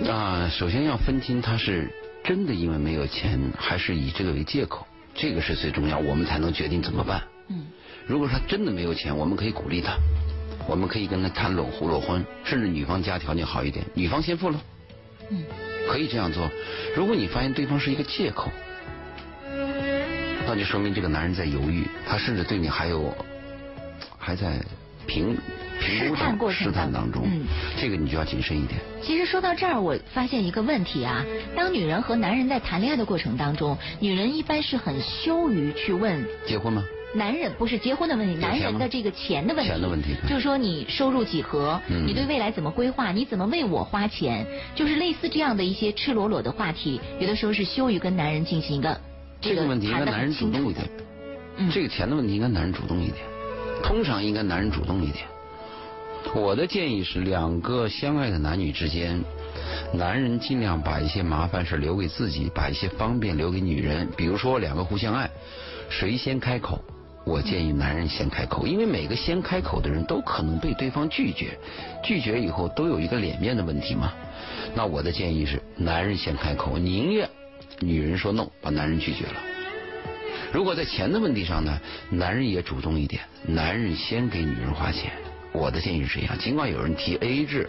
[0.00, 1.90] 那首先要分清他是
[2.22, 7.22] 真的因为没有钱，还是以这个为借口，这个是最重要，我们才能决定怎么办。
[7.48, 7.66] 嗯，
[8.06, 9.96] 如果他真的没有钱，我们可以鼓励他。
[10.68, 14.60] 我们可以跟他谈裸婚、裸婚，甚至女方家条件好一点，女方先付了，
[15.30, 15.44] 嗯，
[15.88, 16.50] 可以这样做。
[16.96, 18.50] 如果你发现对方是一个借口，
[20.46, 23.12] 那就说明这个男人在犹豫，他甚至对你还有
[24.16, 24.58] 还在
[25.06, 25.36] 评
[25.80, 27.44] 评估中试探当中，嗯，
[27.76, 28.80] 这个你就要谨慎一点。
[29.02, 31.24] 其实说到这儿，我发现一个问题啊，
[31.56, 36.84] 当女人和男人在谈恋爱的过程当中，女人一般是很羞于去问结婚吗？
[37.14, 49.00] 男人不是结婚的问题，男人的这个钱的问题，钱的问题，就是说你收入几何，你对未来怎么规划，你怎么为我花钱，就是类似这样的一些赤裸裸的话题，有的时候是羞于跟男人进行一个
[49.46, 50.84] 这个问题应该男人主动一点，
[51.70, 53.24] 这个钱的问题应该男人主动一点，
[53.82, 55.24] 通常应该男人主动一点。
[56.34, 59.22] 我的建议是，两个相爱的男女之间，
[59.92, 64.08] 男人尽量把一些麻烦事留给自己，把一些方便留给女人。
[64.16, 65.30] 比如说两个互相爱，
[65.88, 66.80] 谁先开口？
[67.24, 71.56] 我建议男人先开口，因为每个先开口的人都可能被对方拒绝，
[72.02, 74.12] 拒绝以后都有一个脸面的问题嘛。
[74.74, 77.28] 那我的建议是，男人先开口，宁愿
[77.80, 79.42] 女人说 no，把男人拒绝了。
[80.52, 85.12] 如果在钱的问题上呢，男人也主动一点，男人先给女人花钱。
[85.52, 87.68] 我的建议是这样，尽管有人提 A A 制，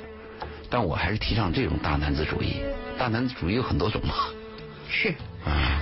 [0.70, 2.58] 但我还是提倡这种大男子主义。
[2.98, 4.14] 大男子主义有很多种嘛。
[4.90, 5.14] 是。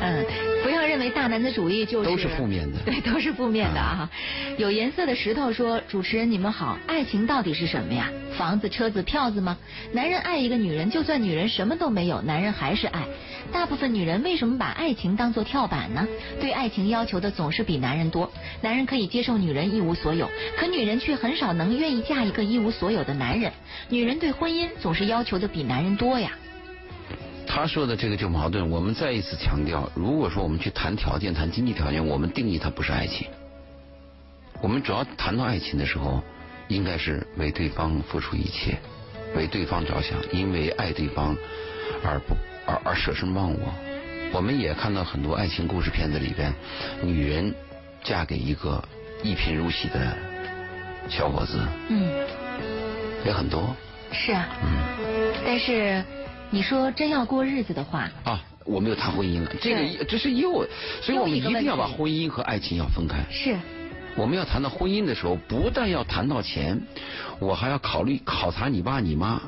[0.01, 0.25] 嗯，
[0.63, 4.10] 不要认为大男子主义就是都是负面的， 对，都是负面的啊。
[4.58, 8.10] 有颜色的石头说：“主持人你们好，爱情到底是什么呀？
[8.38, 9.58] 房子、车子、票子吗？
[9.91, 13.06] 男人爱一个女人，就算女人什么都没有，男人还是爱。
[13.51, 16.08] 大部分女人为什么把爱情当做跳板呢？
[16.39, 18.32] 对爱情要求的总是比男人多。
[18.62, 23.51] 男人可以接受女人一无所有，可女人却很少能愿意嫁一个一无所有的男人。
[23.89, 26.32] 女人对婚姻总是要求的比男人多呀。”
[27.56, 28.70] 他说的这个就矛盾。
[28.70, 33.26] 我们再一次强调，如果说我们去谈条件、谈经济条件，我们定义它不是爱情。
[34.62, 36.22] 我们主要谈到爱情的时候，
[36.68, 38.78] 应该是为对方付出一切，
[39.38, 41.34] 为对方着想，因为爱对方
[42.04, 43.74] 而不而而舍身忘我。
[44.34, 46.54] 我们也看到很多爱情故事片子里边，
[47.02, 47.56] 女人
[48.04, 48.84] 嫁给一个
[49.24, 50.18] 一贫如洗的
[51.08, 52.28] 小伙子，嗯，
[53.26, 53.74] 也很多。
[54.12, 56.04] 是啊，嗯，但是。
[56.51, 59.51] 你说真要过日子的话啊，我们又谈婚姻了。
[59.62, 60.65] 这个这是又，
[61.01, 63.25] 所以我们一定要把婚姻和爱情要分开。
[63.29, 63.58] 是，
[64.15, 66.81] 我们要谈到婚姻的时候，不但要谈到钱，
[67.39, 69.41] 我还要考虑考察你爸你妈，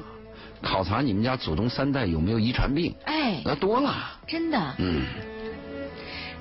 [0.61, 2.93] 考察你们家祖宗三代有没有遗传病。
[3.05, 3.95] 哎，那多了。
[4.27, 4.75] 真的。
[4.79, 5.03] 嗯。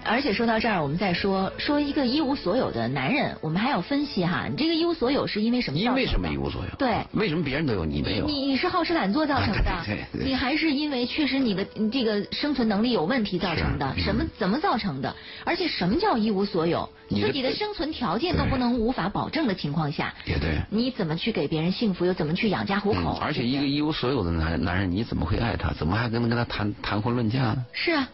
[0.06, 5.78] 而且说到这儿，我们再说说一个一无所有的男人，我们还要分析哈，你这个一无所有是因为什么？
[5.78, 6.70] 因为什么一无所有？
[6.76, 8.26] 对，为什么别人都有你没有？
[8.26, 13.94] 你你是好吃懒做造成的，啊对对对你还是因为确实你的你这个生存能力有问题造成的？
[13.98, 15.14] 什么怎么造成的？
[15.44, 16.88] 而且什么叫一无所有？
[17.08, 20.60] 你自己的生存条件都不能无法保证的情况下，也对。
[20.70, 22.04] 你怎么去给别人幸福？
[22.04, 23.16] 又怎么去养家糊口？
[23.16, 25.72] 嗯，而且一个一无所有的男男人，你怎么会爱他？
[25.72, 27.64] 怎么还跟跟他谈谈婚论嫁呢？
[27.72, 28.08] 是啊，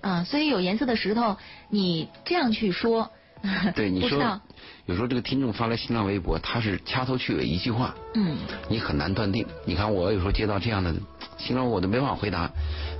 [0.00, 1.36] 啊，所以有颜色的石头，
[1.68, 3.10] 你这样去说，
[3.74, 4.40] 对，你说
[4.86, 8.36] 有时候这个听众发来新浪微博，他是掐头去尾一句话，嗯，
[8.68, 9.46] 你很难断定。
[9.66, 10.94] 你看我有时候接到这样的
[11.36, 12.50] 新浪，我都没法回答。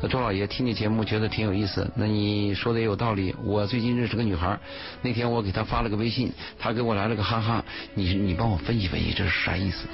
[0.01, 3.35] 那周老爷听你节目觉得挺有意思，那你说的也有道理。
[3.43, 4.57] 我最近认识个女孩，
[5.03, 9.87] 那天我给她发了个微信，她给我来了个哈哈，你你帮我分析分析这是啥意思？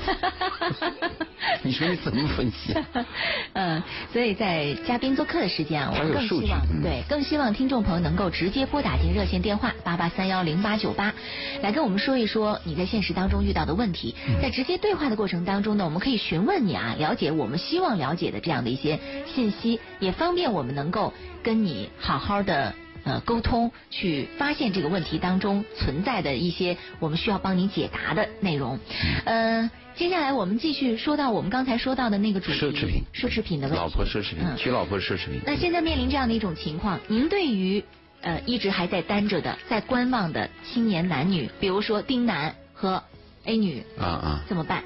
[1.63, 2.85] 你说你怎么分析啊？
[3.55, 11.15] 嗯，所以在嘉宾做客的时间啊，我更希望嗯对，更希望听众朋友能够直接拨打进热线电话八八三幺零八九八，
[11.63, 14.15] 来跟我们说一说你在现实当中遇到的问题。
[14.29, 18.99] 嗯在直接对话的过程当中呢，我们可以询问你啊，了解我们希望了解的这样的一些
[19.35, 22.75] 信息，也方便我们能够跟你好好的。
[23.07, 28.81] 呃，沟通去发现这个问题当中存在的一些我们需要帮您解答的内容。
[29.27, 33.83] 呃，接下来我们继续说到我们刚才说到的那个主题，奢侈品奢侈品的问题。
[33.83, 35.43] 老婆奢侈品，嗯娶老婆奢侈品。
[35.45, 37.85] 那现在面临这样的一种情况，您对于
[38.23, 43.03] 呃一直还在单着的、在观望的青年男女，比如说丁男和
[43.45, 44.83] A 女啊啊，怎么办？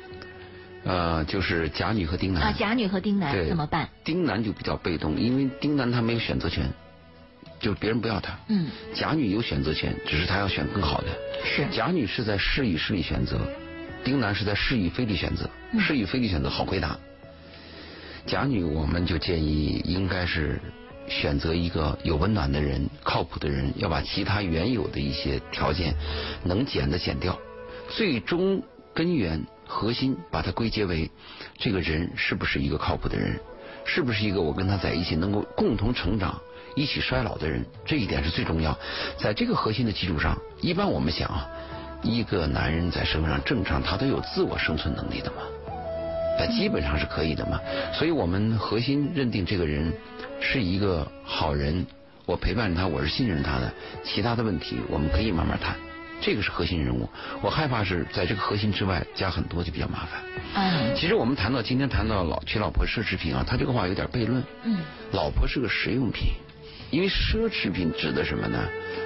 [0.85, 2.43] 呃，就是甲女和丁男。
[2.45, 3.89] 啊，甲女和丁男怎么办？
[4.05, 6.71] 丁男就比较被动，因为丁男他没有选择权，
[7.61, 8.39] 就是别人不要他。
[8.49, 11.07] 嗯，甲女有选择权，只是他要选更好的。
[11.45, 13.41] 是甲女是在是与是里选择，
[14.05, 15.49] 丁男是在是与非里选择。
[15.73, 16.97] 嗯是与非里选择好回答。
[18.25, 20.61] 甲女我们就建议应该是
[21.09, 25.95] 选择一个有温暖的人、靠谱的人，要把其他原有的一些条件
[26.45, 27.39] 能减的减掉，
[27.91, 28.63] 最终
[28.95, 31.09] 根源核心把它归结为
[31.59, 33.39] 这个人是不是一个靠谱的人，
[33.85, 36.41] 是不是一个我跟他在一起能够共同成长。
[36.75, 38.77] 一起衰老的人，这一点是最重要。
[39.19, 41.49] 在这个核心的基础上，一般我们想啊，
[42.03, 45.43] 一个男人在社会上正常，他都有自我生存能力的嘛，
[46.39, 47.59] 那基本上是可以的嘛。
[47.93, 49.93] 所以我们核心认定这个人
[50.41, 51.85] 是一个好人，
[52.27, 53.73] 我陪伴他，我是信任他的，
[54.05, 55.75] 其他的问题我们可以慢慢谈。
[56.21, 57.09] 这个是核心人物，
[57.41, 60.21] 我害怕是在这个核心之外加很多就比较麻烦。
[60.55, 64.43] 嗯其实我们谈到今天谈到老娶老婆奢侈品啊，他这个话有点悖论。
[64.65, 64.79] 嗯，
[65.13, 66.33] 老婆是个实用品，
[66.91, 68.59] 因为奢侈品指的什么呢？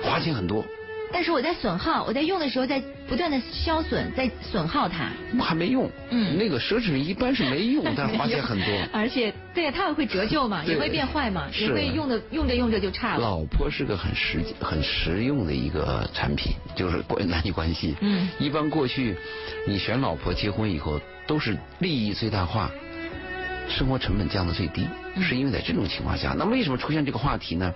[0.02, 0.64] 花钱很多，
[1.12, 5.10] 但是我在损耗，我在用的时候在不断的消损，在损耗它。
[5.40, 5.90] 还没用。
[6.10, 8.66] 嗯那个奢侈品一般是没用， 但是花钱很多。
[8.92, 13.20] 而且对它也会折旧嘛，也会变坏嘛，也会用的用着用着就差了。
[13.20, 17.94] 老婆是个很实很实用的一个产品，就是关男女关系。
[18.00, 19.16] 嗯一般过去，
[19.66, 22.70] 你选老婆结婚以后都是利益最大化，
[23.68, 27.72] 生活成本降到最低，嗯是因为在这种情况下，那么为什么出现这个话题呢？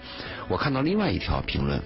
[0.48, 1.80] 我看到另外一条评论，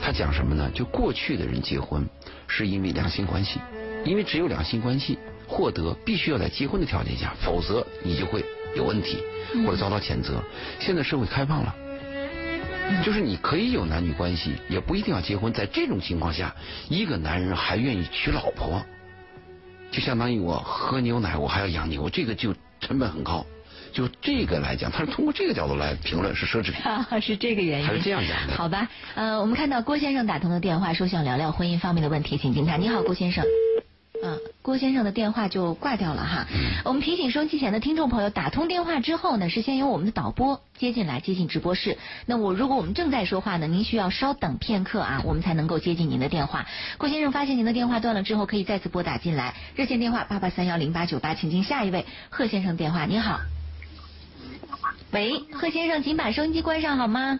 [0.00, 0.70] 他讲什么呢？
[0.74, 2.08] 就过去的人结婚
[2.46, 3.60] 是因为两性关系，
[4.04, 8.44] 因为只有两性关系获得必须要在结婚的条件下，否则你就会
[8.76, 9.18] 有问题
[9.54, 10.42] 嗯或者遭到谴责。
[10.78, 11.74] 现在社会开放了。
[13.04, 15.52] 就是你可以有男女关系，也不一定要结婚。
[15.52, 16.54] 在这种情况下，
[16.88, 18.80] 一个男人还愿意娶老婆，
[19.90, 23.44] 就相当于我喝牛奶，我还要养牛，这个就成本很高。
[23.92, 26.84] 就这个来讲，他是通过这个角度来评论是奢侈品。
[26.84, 27.86] 啊，是这个原因。
[27.86, 32.76] 他是这样讲的好吧，呃，我们看到郭先生打通的电话，说想聊聊婚姻方面的问题，请听他。
[32.76, 33.44] 你好，郭先生。
[34.26, 36.46] 嗯，郭先生的电话就挂掉了哈。
[36.84, 41.96] 我们提醒收音机前的听众朋友，打通电话之后呢，是先由我们的导播接进来，接进直播室。
[42.26, 46.66] 那我如果我们正在说话呢，您需要稍等片刻啊，我们才能够接进您的电话。
[46.98, 53.06] 郭先生发现您的电话断了之后，可以再次拨打进来，热线电话八八三幺零八九八，请进下一位贺先生电话。
[53.06, 53.38] 您好。
[55.12, 57.38] 喂，贺先生，请把收音机关上好吗？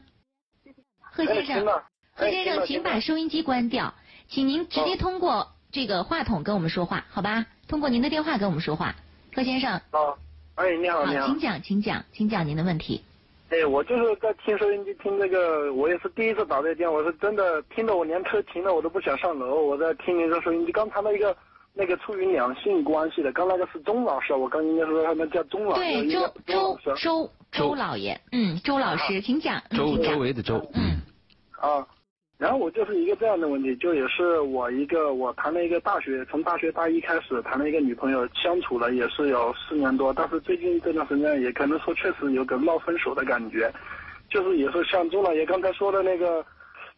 [1.00, 1.66] 贺先生，
[2.14, 3.94] 贺先生，请把收音机关掉，
[4.28, 7.44] 请您直接通过这个话筒跟我们说话，好吧？
[7.68, 8.94] 通过您的电话跟我们说话，
[9.34, 9.78] 贺先生。
[9.90, 10.16] 哦，
[10.54, 11.38] 哎，你好，你好请。
[11.38, 13.04] 讲，请讲，请讲您的问题。
[13.50, 19.60] 哎，我就是在听收音机听这个，我也是第一次打这个电话，我是真的听得我连车停了我都不想上楼。
[19.66, 21.36] 我在听您的收音机，刚才那一个
[21.74, 30.16] 那个处于两性关系的，刚那个是钟老师，我刚应该说他们叫钟老师，对，周周周周老爷，嗯，周老师，请讲，嗯周周。
[30.16, 31.02] 围的周，嗯
[31.60, 31.86] 啊。
[32.38, 43.72] 然后我就是一个这样的问题，就也是我一个我谈了一个大学，从大学大一开始谈了一个女朋友，相处了也是有四年多，但是最近这段时间也可能说确实有个闹分手的感觉，
[44.28, 46.44] 就是也是像钟老爷刚才说的那个，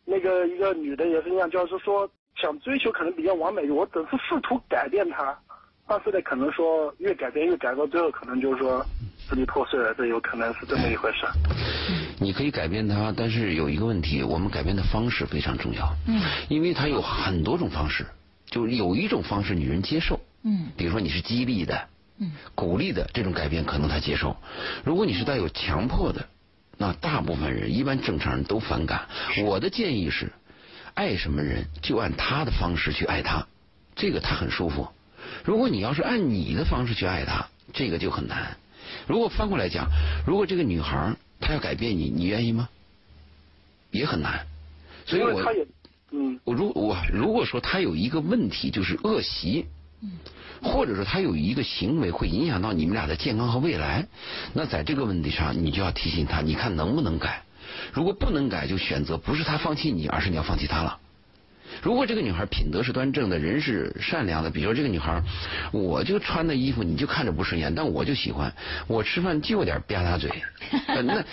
[0.05, 5.39] 那个一个女的也是一样，就是说想追求可能比较完美，我总是试图改变她，
[5.87, 8.85] 但是呢，可能说越改变越改到最后，可能就是说
[9.29, 11.25] 支离破碎了，这有可能是这么一回事。
[12.21, 15.97] 你可以改变他，但是有一个问题，我们改变的方式非常重要。
[16.07, 18.07] 嗯，因为他有很多种方式，
[18.51, 20.21] 就是有一种方式女人接受。
[20.43, 21.89] 嗯，比如说你是激励的，
[22.19, 24.37] 嗯，鼓励的这种改变，可能她接受。
[24.85, 26.27] 如果你是带有强迫的，
[26.77, 29.09] 那大部分人一般正常人都反感。
[29.45, 30.33] 我的建议是，
[30.95, 33.47] 爱什么人就按他的方式去爱他，
[33.97, 34.89] 这个他很舒服。
[35.45, 38.57] 如果你要是按你的方式去爱他，这个就很难。
[39.07, 39.89] 如果翻过来讲，
[40.27, 42.69] 如果这个女孩她要改变你，你愿意吗？
[43.91, 44.47] 也很难。
[45.07, 45.67] 所以我他也，
[46.11, 49.65] 嗯，我如我如果说他有一个问题就是恶习，
[50.63, 54.07] 或者说他有一个行为会影响到你们俩的健康和未来，
[54.53, 57.45] 那在这个问题上你就要提醒他，你看能不能改？
[57.95, 60.99] 如果不能改，就选择不是他放弃你，而是你要放弃他了。
[61.83, 65.23] 如果这个女孩品德是端正的，人是善良的，比如说这个女孩，
[65.73, 68.53] 我就穿的衣服你就看着不顺眼，但我就喜欢，
[68.87, 70.31] 我吃饭就有点吧嗒嘴，
[71.05, 71.25] 那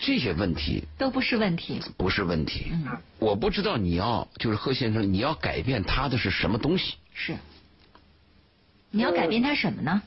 [0.00, 1.80] 这些问题都不是问题。
[1.96, 2.66] 不是问题。
[2.72, 2.86] 嗯，
[3.18, 6.94] 我不知道你要就是贺先生，你要改变他的是什么东西？
[7.14, 7.34] 是。
[8.90, 10.02] 你要改变他什么呢？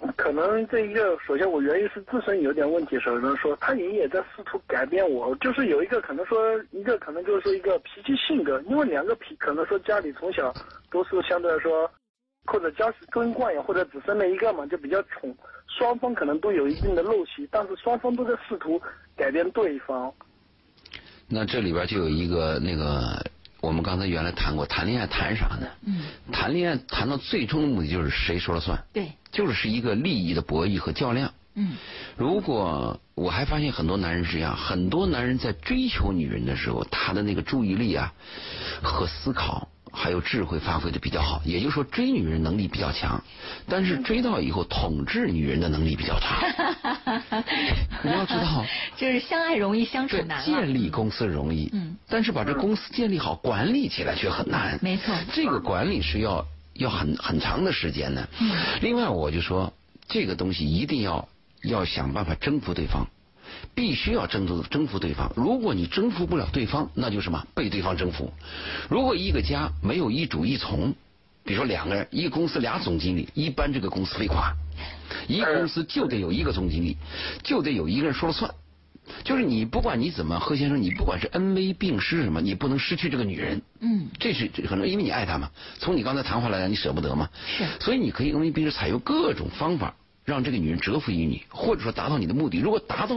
[0.16, 6.38] 可能这一个，首先我原因是自身有点问题，首先说他也也在试图改变我，就是有一个可能说
[6.70, 10.52] 一个可能就是说一个脾气性格，因为两个脾可能说家里从小
[10.90, 11.90] 都是相对来说，
[12.46, 15.36] 或者家世根惯呀，或者只生了一个嘛，就比较宠，
[15.66, 18.80] 双方可能都有一定的陋习，但是双方都在试图
[19.16, 20.12] 改变对方。
[21.28, 23.20] 那这里边就有一个那个，
[23.60, 25.66] 我们刚才原来谈过，谈恋爱谈啥呢？
[25.84, 26.02] 嗯，
[26.32, 31.32] 谈恋爱谈到最终的目的就是谁说了算，对，就是是一个利益的博弈和较量。
[31.54, 31.76] 嗯，
[32.16, 38.12] 如果我还发现很多男人是这样，很多男人在追求女人的时候，他的那个注意力啊
[38.80, 43.22] 和思考还有智慧发挥的比较好，也就是说追女人能力比较强，
[43.68, 46.44] 但是追到以后统治女人的能力比较差。
[48.02, 48.64] 你要知道，
[48.96, 50.44] 就是相爱容易相处难了。
[50.44, 54.78] 建立公司容易，嗯，但是把这公司建立好，管理起来却很难。
[54.82, 58.28] 没错这个管理是要要很很长的时间的。
[58.40, 59.72] 嗯另外，我就说
[60.08, 61.28] 这个东西一定要
[61.62, 63.06] 要想办法征服对方，
[63.74, 65.32] 必须要征服征服对方。
[65.36, 68.32] 如果你征服不了对方，那就什么被对方征服。
[68.88, 70.94] 如果一个家没有一主一从，
[71.44, 74.54] 比如说两个人，一个公司俩总经理，一般这个公司会垮。
[75.26, 76.96] 一个公司就得有一个总经理，
[77.42, 78.50] 就得有一个人说了算。
[79.24, 83.62] 就是你不管你怎么，贺先生，你不管是恩威并施什么，你不能失去这个女人。
[83.80, 85.50] 嗯，这是这可能因为你爱她嘛。
[85.78, 87.30] 从你刚才谈话来讲，你舍不得嘛。
[87.46, 89.94] 是所以你可以恩威并施，采用各种方法
[90.28, 92.58] 让这个女人折服于你，或者说达到你的目的。
[92.58, 93.16] 如果达到，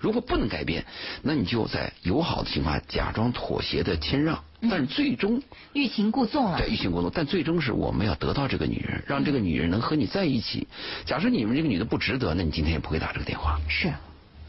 [0.00, 0.86] 如果不能改变，
[1.20, 5.42] 那你就在友好的情况下假装妥协的谦让，但是最终
[5.74, 6.70] 欲擒故纵了对。
[6.70, 10.66] 欲擒故纵，但最终是我们要得到这个女人，让这个女人能和你在一起。
[11.04, 13.60] 假设你们这个女的不值得，那你今天也不会打这个电话。
[13.68, 13.92] 是，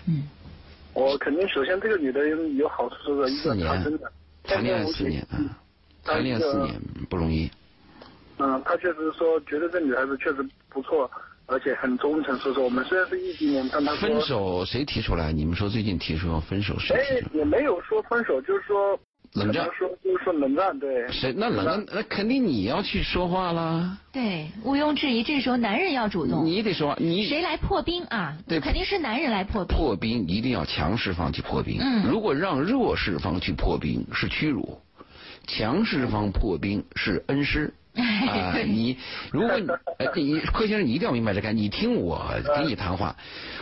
[0.05, 0.23] 嗯，
[0.93, 4.09] 我肯定首先这个女的有有好处的，一个四年真的
[4.43, 5.49] 谈恋爱四年，嗯，
[6.01, 6.79] 谈恋爱四年
[7.09, 7.51] 不容易。
[8.37, 11.09] 嗯，他确实说觉得这女孩子确实不错，
[11.45, 12.37] 而且很忠诚。
[12.39, 15.31] 说说我们虽然是异地恋，但他说分手谁提出来？
[15.31, 17.39] 你们说最近提出要分手谁哎提出来？
[17.39, 18.99] 也没有说分手，就是说
[19.33, 21.07] 冷战说就是说冷战，对。
[21.11, 21.33] 谁？
[21.35, 26.45] 那冷战那肯定你要去说话啦，对，毋庸置疑，这时候男人要主动。
[26.45, 28.37] 你得说话，你谁来破冰啊？
[28.47, 29.77] 对肯定是男人来破冰。
[29.77, 31.79] 破冰一定要强势方去破冰。
[31.81, 34.79] 嗯如果让弱势方去破冰是屈辱，
[35.47, 37.73] 强势方破冰是恩师。
[37.95, 38.97] 啊、你
[39.31, 39.67] 如果你
[39.97, 42.25] 呃你柯先生，你一定要明白这个，你听我
[42.55, 43.15] 给你谈话，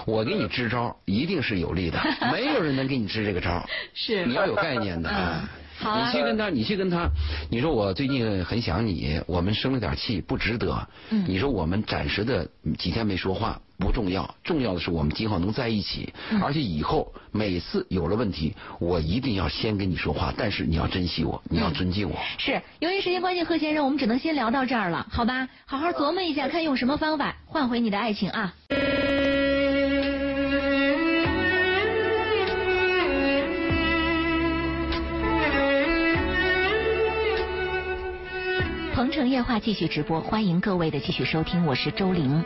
[0.05, 1.99] 我给你支招，一定是有利的，
[2.31, 5.09] 没有人能给你支这个招，是你要有概念的。
[5.09, 5.47] 嗯
[5.81, 7.09] 好啊你去跟他，你去跟他，
[7.49, 10.87] 你说我最近很想你，我们生了点气，不值得。
[11.09, 22.15] 嗯你说我们暂时的几天没说话不重要，重要的是我们今后能在一起，嗯而且以后每次有了问题，我一定要先跟你说话，但是你要珍惜我，你要尊敬我。
[22.37, 25.47] 是，由于时间关系，贺先生，我们只能先聊到这儿了，好吧？
[25.65, 28.53] 好好琢磨一下，看用什么方法换回你的爱情啊！
[39.11, 42.45] 鹏城夜话继续直播，欢迎各位的继续收听，我是周玲。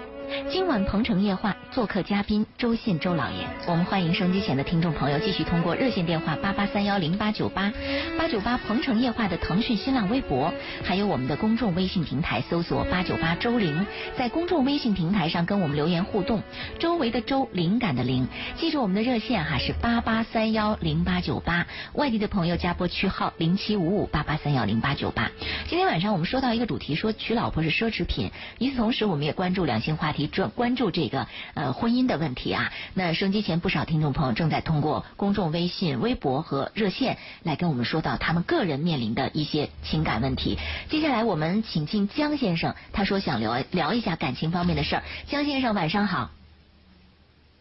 [0.50, 3.46] 今晚鹏城夜话做客嘉宾周信周老爷。
[3.68, 7.70] 我们欢迎收机前的听众朋友继续通过热线电话八八三幺零八九八
[8.18, 10.54] 八九八鹏城夜话的腾讯新浪微博，
[10.86, 13.86] 还有我们的公众微信平台搜索八九八周玲，
[14.18, 16.42] 在公众微信平台上跟我们留言互动。
[16.80, 25.30] 周围的周，灵感的灵，记住我们的热线哈是八八三幺零八九八，外地的朋友加拨区号零七五五八八三幺零八九八。
[25.68, 28.32] 今天晚上我们说到一个主题，说娶老婆是奢侈品。
[28.60, 32.72] 与此同时，我们也关注两性话题，专关注这个呃婚姻的问题啊。
[32.94, 40.58] 那收机前不少听众朋友正在通过公众微信、微博和热线来跟我们说到他们个人面临的一些情感问题。
[40.90, 45.04] 接下来我们请进江先生，他说想聊聊一下感情方面的事儿。
[45.28, 46.32] 江先生晚上好。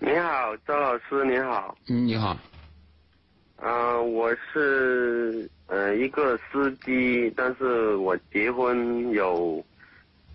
[0.00, 1.76] 你好，周老师，你好。
[1.88, 2.36] 嗯，你好。
[3.56, 9.64] 呃，我是呃一个司机，但是我结婚有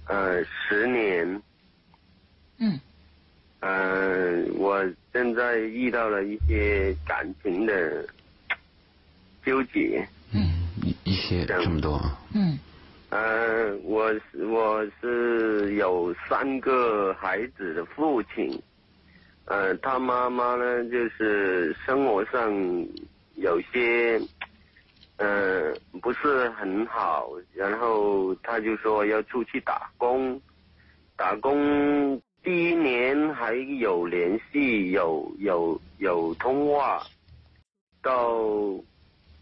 [0.07, 1.41] 呃十年。
[2.57, 2.79] 嗯。
[3.61, 8.05] 嗯，我现在遇到了一些感情的
[9.45, 10.07] 纠结。
[10.33, 11.99] 嗯，一一些这么多。
[12.33, 12.57] 嗯。
[13.09, 14.13] 呃，我
[14.51, 18.61] 我是有三个孩子的父亲。
[19.45, 22.53] 呃，他妈妈呢，就是生活上
[23.33, 24.21] 有些，
[25.17, 30.39] 呃，不是很好，然后他就说要出去打工，
[31.17, 37.03] 打工第一年还有联系，有有有通话，
[38.01, 38.41] 到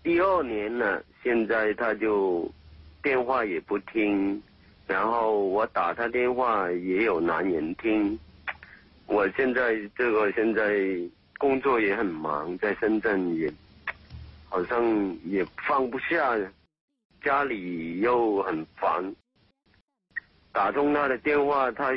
[0.03, 2.51] 第二年呢，现在他就
[3.03, 4.41] 电话也不听，
[4.87, 8.17] 然后我打他电话也有男人听。
[9.05, 10.99] 我现在这个现在
[11.37, 13.49] 工作也很忙，在深圳也
[14.49, 14.83] 好像
[15.23, 16.35] 也放不下，
[17.23, 19.15] 家里又很烦。
[20.51, 21.91] 打通他的电话，他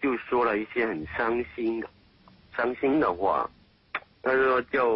[0.00, 1.88] 就说了一些很伤心的、
[2.56, 3.48] 伤心的话。
[4.22, 4.88] 他说叫，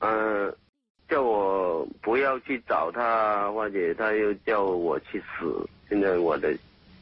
[0.00, 0.52] 嗯，
[1.08, 5.68] 叫我不要去找他，或者他又叫我去死。
[5.88, 6.52] 现在我的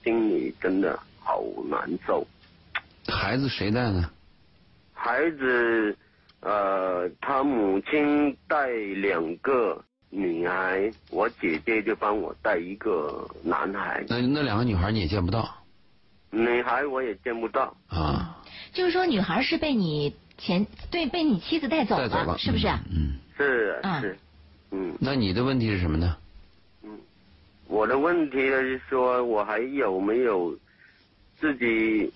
[0.05, 2.27] 心里真的好难受。
[3.07, 4.11] 孩子谁带呢？
[4.93, 5.97] 孩子，
[6.41, 14.05] 呃，他母亲带两个女孩，我姐姐就帮我带一个男孩。
[14.09, 15.49] 那那两个女孩你也见不到？
[16.31, 17.77] 女孩我也见不到。
[17.89, 18.43] 啊。
[18.73, 22.69] 就是说，女孩是被你前对被你妻子带走了，是不是？
[22.69, 23.19] 嗯。
[23.37, 24.19] 是是。
[24.71, 24.95] 嗯。
[25.01, 26.17] 那你的问题是什么呢？
[26.83, 26.99] 嗯，
[27.67, 30.57] 我的问题呢是说，我还有没有
[31.39, 32.13] 自己？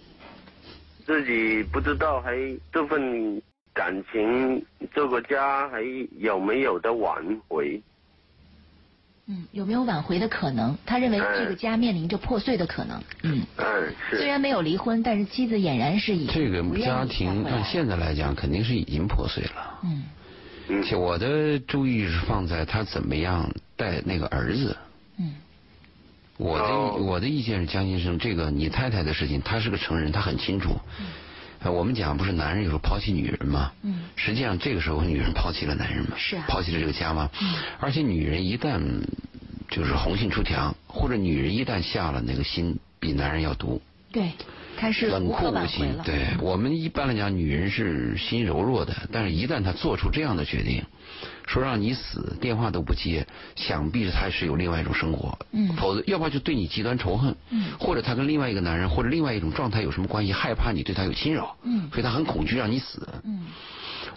[1.04, 2.32] 自己不知道还
[2.72, 3.42] 这份
[3.74, 5.82] 感情，这个家还
[6.18, 7.82] 有没有的挽回？
[9.26, 10.76] 嗯，有没有挽回的可能？
[10.84, 13.00] 他认为这个家面临着破碎的可能。
[13.22, 13.42] 嗯。
[14.10, 19.80] 虽然没有离婚，但是妻子俨然是以这个家庭按现在来讲，肯定是已经破碎了。
[19.84, 20.02] 嗯。
[20.98, 24.76] 我的注意是放在他怎么样带那个儿子。
[25.18, 25.34] 嗯。
[26.38, 30.70] 我的我的意见是，江先生，这个你太太的事情，她是个成人，她很清楚。
[30.98, 31.06] 嗯。
[31.70, 33.72] 我们讲不是男人有时候抛弃女人吗？
[33.82, 34.04] 嗯。
[34.16, 36.16] 实际上这个时候女人抛弃了男人吗？
[36.16, 36.44] 是啊。
[36.48, 37.30] 抛弃了这个家吗？
[37.40, 37.54] 嗯。
[37.78, 38.80] 而且女人一旦
[39.70, 43.80] 就是红杏出墙，或者女人一旦下了那个心，比男人要毒。
[44.10, 44.32] 对。
[44.82, 45.96] 开始冷酷无情。
[46.02, 50.82] 对我们一般来讲，女人是心柔弱的，但是一旦她做出这样的决定。
[51.46, 53.24] 说让你死，电话都不接，
[53.54, 63.46] 想必是他是有另外一种生活，嗯，否则要不然就对你极端仇恨，嗯，或者她跟另外一个男人或者另外一种状态有什么关系，害怕你对她有侵扰，嗯，所以她很恐惧让你死，嗯，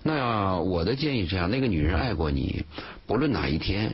[0.01, 2.63] 那我的建议是这样，那个女人爱过你，
[3.05, 3.93] 不论哪一天，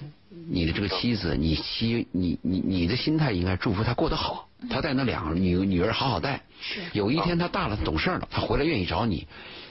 [0.49, 9.27] 你的这个妻子，你希你你你的心态应该祝福她过得好，她带那两个女女儿好好带，是，有一天他大了懂事了，他回来愿意找你，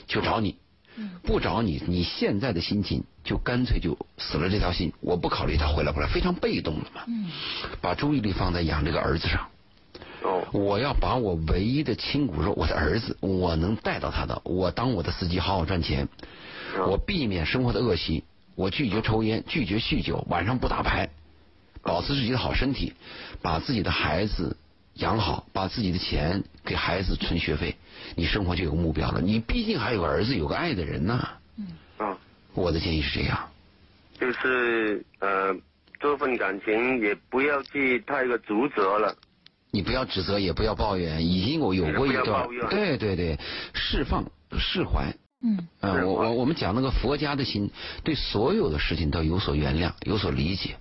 [0.07, 0.57] 就找你。
[1.23, 4.93] 不找你，你现在的心情就干脆就死了这条心。
[5.01, 7.03] 我不考虑他回来不来，非常被动了嘛。
[7.07, 7.31] 嗯，
[7.81, 9.49] 把注意力放在养这个儿子上。
[10.23, 16.07] 哦，我要把我唯一的亲骨肉，我的儿子，我能带到他的，我当我的司机，好好赚钱。
[16.87, 18.25] 我避免生活的恶习，
[18.57, 21.09] 我拒绝抽烟，拒绝酗酒，晚上不打牌，
[21.83, 22.93] 保持自己的好身体，
[23.41, 24.57] 把自己的孩子。
[25.01, 27.75] 养好，把自己的钱给孩子存学费，
[28.17, 29.21] 你生活就有目标了。
[29.21, 31.29] 你毕竟还有个儿子，有个爱的人呢。
[31.57, 31.67] 嗯。
[31.97, 32.19] 啊，
[32.53, 33.49] 我的建议是这样。
[34.19, 35.57] 就是呃，
[35.99, 39.17] 这份感情也不要去太过阻责了。
[39.71, 42.47] 你不要指责，也不要抱怨，已经我有过一段。
[42.69, 43.39] 对对对，
[43.73, 44.23] 释放
[44.59, 45.11] 释怀。
[45.43, 45.67] 嗯。
[45.81, 47.71] 呃，我我我们讲那个佛家的心，
[48.05, 50.77] 对所有的事情都有所原谅，有所理解。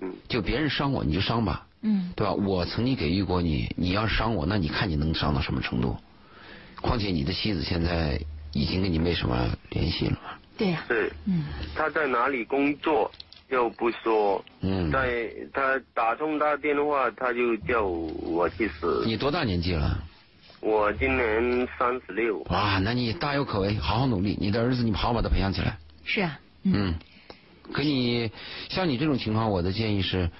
[0.00, 0.14] 嗯。
[0.28, 1.66] 就别人伤我，你就伤吧。
[1.86, 2.34] 嗯，对吧？
[2.34, 5.96] 我曾经给予过你，你要伤我，那你看你能伤到什么程度？
[6.82, 8.20] 况且你的妻子现在
[8.52, 10.32] 已经跟你没什么联系了嘛。
[10.58, 13.10] 对呀、是嗯他在哪里工作
[13.50, 19.04] 又不说，嗯，在他打通他电话，他就叫我去死。
[19.06, 20.02] 你多大年纪了？
[20.60, 25.78] 我今年三十六，哇，那你大有可为，好好努力，你的儿子你好好把他培养起来。
[26.04, 26.94] 是啊，嗯嗯，
[27.72, 28.30] 可你
[28.68, 30.30] 像你这种情况，我的建议是，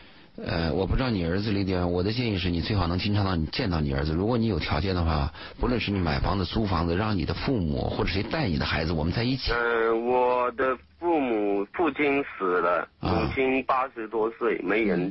[0.45, 4.12] 呃，我不知道你儿子离地远，我的建议是你最好能经常到你见到你儿子。
[4.12, 9.53] 如果你有条件的话，不论是你买房子、租房子，让你的父母或者谁带你的孩子，我们在一起。
[9.53, 15.11] 嗯、我的父母父亲死了，啊母亲八十多岁，没人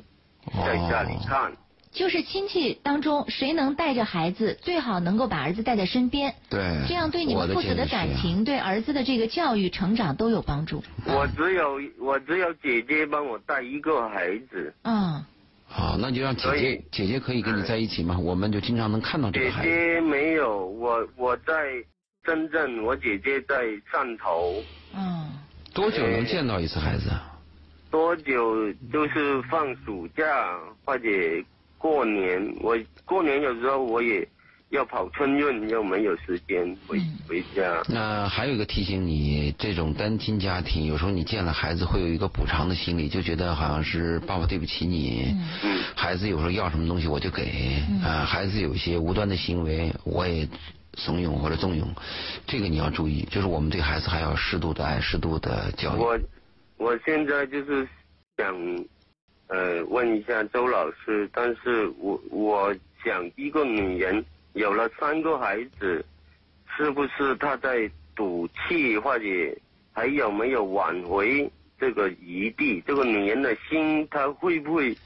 [0.63, 1.51] 在家里看。
[1.95, 10.83] 就是亲戚当中谁能带着孩子，最好能够把儿子带在身边，对，这样对你们父子的感情，对儿子的这个教育成长都有帮助。
[11.07, 15.23] 我只有我只有姐姐帮我带一个孩子，嗯，
[15.67, 19.69] 好，那就让姐姐姐姐可以跟你在一起嘛，我们就经常能看到这个孩子。
[19.69, 21.53] 姐没有，我我在
[22.25, 24.61] 深圳，我姐姐在汕头，
[24.93, 25.31] 嗯，
[25.73, 27.09] 多久能见到一次孩子？
[27.89, 31.07] 多久就是放暑假或者
[31.77, 34.27] 过年，我过年有时候我也
[34.69, 37.83] 要跑春运，又没有时间回嗯回家。
[37.87, 45.25] 那还有一个提醒你，这种单亲家庭，有时候你见了孩子会有一个补偿的心理，就觉得好像是爸爸对不起你。
[45.27, 50.47] 嗯嗯孩子有时候要什么东西我就给，啊、孩子有一些无端的行为我也
[50.95, 51.87] 怂恿或者纵容，
[52.47, 55.99] 这个你要注意，就是我们对孩子还要适度的爱，适度的教育。
[55.99, 56.19] 我
[56.77, 57.87] 我现在就是
[58.37, 58.53] 想
[59.47, 64.23] 呃问一下周老师，但是我我想一个女人
[64.53, 66.03] 有了三个孩子，
[66.75, 69.25] 是不是她在赌气或者
[69.93, 72.81] 还有没有挽回这个余地？
[72.87, 74.97] 这个女人的心，她会不会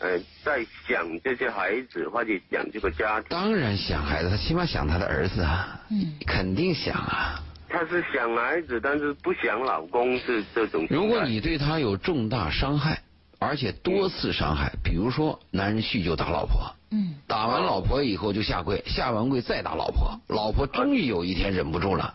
[0.00, 3.28] 呃在想这些孩子或者想这个家庭？
[3.30, 7.40] 当然想孩子，她起码想她的儿子啊，嗯肯定想啊。
[7.70, 10.86] 她是想孩子，但是不想老公，是这种。
[10.90, 12.98] 如果你对她有重大伤害，
[13.38, 22.14] 而且多次伤害，比如说男人酗酒打老婆，嗯打完老婆以后就下跪，下完跪再打老婆，老婆终于有一天忍不住了，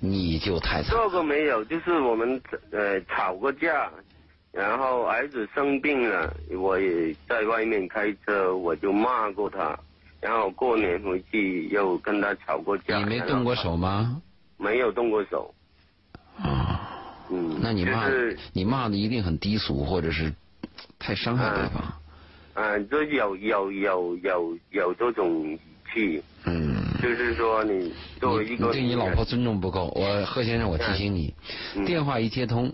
[0.00, 0.90] 你就太惨。
[0.90, 2.40] 这个没有，就是我们
[2.70, 3.90] 呃吵过架，
[4.52, 9.78] 然后儿子生病了，我也在外面开车，我就骂过他，
[10.20, 12.98] 然后过年回去又跟他吵过架。
[12.98, 14.20] 你没动过手吗？
[14.58, 15.54] 没有动过手，
[16.36, 16.90] 啊、
[17.30, 20.34] 嗯，那你骂、就是你骂的一定很低俗，或者是
[20.98, 21.92] 太伤害对方。
[22.54, 25.58] 嗯，这有有有有有这种语
[25.94, 26.76] 气，嗯。
[27.00, 29.86] 就是说你作为一个你对你老婆尊重不够。
[29.94, 31.32] 我贺先生，我提醒你，
[31.76, 32.72] 嗯电话一接通，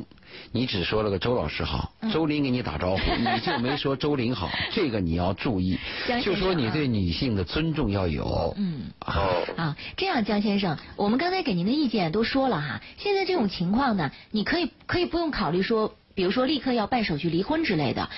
[0.51, 5.79] 你只说了个周老师好，嗯周林给你打招呼， 你就没说周林好， 这个你要注意
[6.25, 8.55] 就说你对女性的尊重要有。
[8.57, 8.85] 嗯。
[9.01, 12.81] 啊，哦，啊，这样，江先生，我们刚才给您的意见都说了哈。
[12.97, 18.09] 现在这种情况呢，你可以可以不用考虑说，比如说立刻要办手续离婚之类的。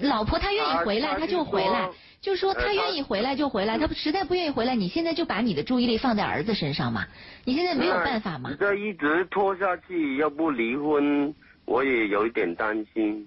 [0.00, 1.88] 老婆她愿意回来，他她就回来。
[2.20, 7.06] 就说她愿意回来就回来，她实在不愿意回来，你现在就把你的注意力放在儿子身上嘛。
[7.44, 8.56] 你现在没有办法嘛你。
[8.56, 11.32] 这一直拖下去，要不离婚，
[11.64, 13.26] 我也有一点担心。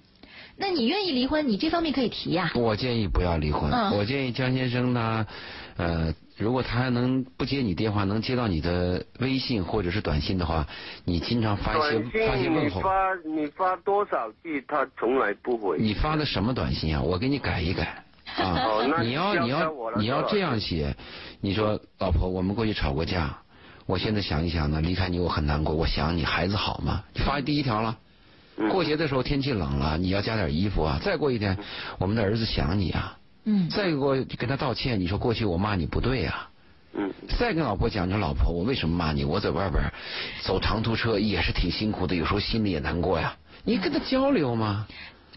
[0.57, 3.71] 那你愿意离婚，你这方面可以提呀、我建议不要离婚。
[3.71, 5.25] 嗯我建议江先生呢，
[5.77, 10.65] 呃，如果他能不接你电话，能接到你的微信或者是短信的话，
[11.03, 12.79] 你经常发一些发一些问候。
[12.79, 15.77] 发你发多少句，他从来不回。
[15.77, 17.01] 你发的什么短信啊？
[17.01, 18.03] 我给你改一改。
[18.37, 20.95] 啊哦，你要你要你要这样写，
[21.41, 23.37] 你说老婆，我们过去吵过架，
[23.85, 27.03] 我现在想一想呢，离开你我很难过，我想你，孩子好吗？
[27.13, 27.97] 你发第一条了。
[28.57, 30.99] 嗯过节的时候天气冷了，你要加点衣服啊。
[31.03, 31.57] 再过一天，
[31.97, 33.17] 我们的儿子想你啊。
[33.49, 33.69] 嗯。
[33.69, 36.47] 再过跟他道歉，你说过去我骂你不对呀、
[36.93, 37.11] 嗯。
[37.39, 39.23] 再跟老婆讲，你说老婆，我为什么骂你？
[39.23, 39.83] 我在外边
[40.43, 43.35] 走长途车也是挺辛苦的，有时候心里也难过呀。
[43.63, 44.87] 你跟他交流吗，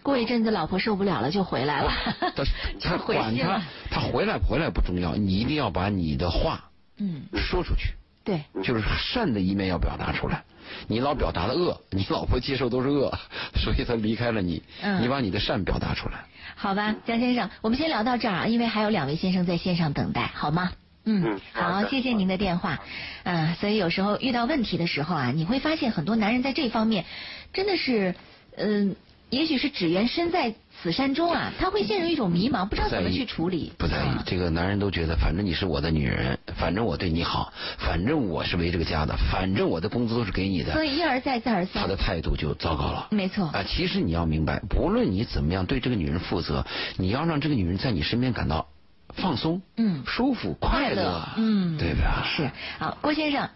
[0.02, 1.92] 过一阵子老婆受不了了就回来了，
[2.34, 2.44] 他
[2.80, 7.94] 他回管他 他回来不回来不重要，你一定要把你的话嗯，说出去，
[8.24, 10.44] 对，就是善的一面要表达出来。
[10.88, 13.12] 你老表达的恶，你老婆接受都是恶，
[13.56, 14.62] 所以她离开了你。
[14.82, 16.24] 嗯你把你的善表达出来。
[16.54, 20.72] 好吧，江先生，我们先聊到这儿啊，因为还有两位先生在线上等待，好吗？
[21.04, 22.78] 嗯嗯，好谢谢您的电话。
[23.24, 27.04] 嗯、所以有时候遇到问题的时候啊，你会发现很多男人在这方面
[27.52, 28.14] 真的是，
[28.56, 28.94] 嗯、
[29.30, 33.72] 也许是只缘身在此山中啊，他会陷入一种迷茫，不知道怎么去处理。
[33.78, 41.96] 不在意啊，这个男人都觉得，反正你是我的女人，反正我对你好，反正我是为这个家的，反正我的工资都是给你的所，以一而再，再而三他的。
[41.96, 43.06] 态度就糟糕了。
[43.10, 46.66] 没错啊，其实你要明白，不论你怎么样对这个女人负责，
[46.96, 48.66] 你要让这个女人在你身边感到
[49.14, 52.26] 放松，嗯舒服、快乐，嗯，对吧？
[52.26, 52.50] 是。
[52.80, 53.48] 好，郭先生，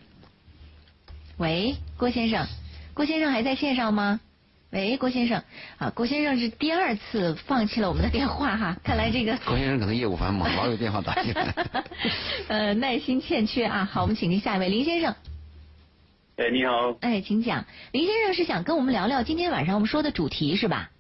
[1.39, 2.47] 喂，郭先生，
[2.95, 4.21] 郭先生还在线上吗？
[4.77, 5.43] 喂，郭先生，
[5.79, 11.55] 啊，郭先生是第二次放弃了我们的电话哈，看来这个郭先生可能业务繁忙，老有电话打进来。
[12.49, 13.89] 呃，耐心欠缺啊。
[13.91, 15.15] 好，我们请进下一位林先生。
[16.37, 16.95] 哎，你好。
[17.01, 17.65] 哎，请讲。
[17.93, 20.91] 林先生是想跟我们聊聊今天晚上我们说的主题是吧？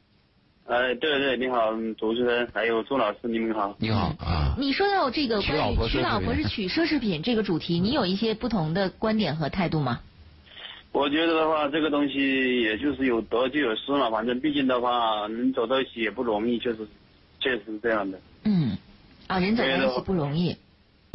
[0.66, 3.77] 哎，对对，你好，主持人还有朱老师，你们好。
[3.79, 10.01] 你好啊，你说到这个关于娶老婆是娶奢侈品这个主题，你有一些不同的观点和态度吗？
[10.97, 16.88] 我觉得的话，这个东西也就是有得就有失嘛，反正毕竟的话，能走到一起也不容易，确实
[17.38, 18.18] 确实是这样的。
[18.44, 18.78] 嗯，
[19.26, 20.57] 啊，人走到一起不容易。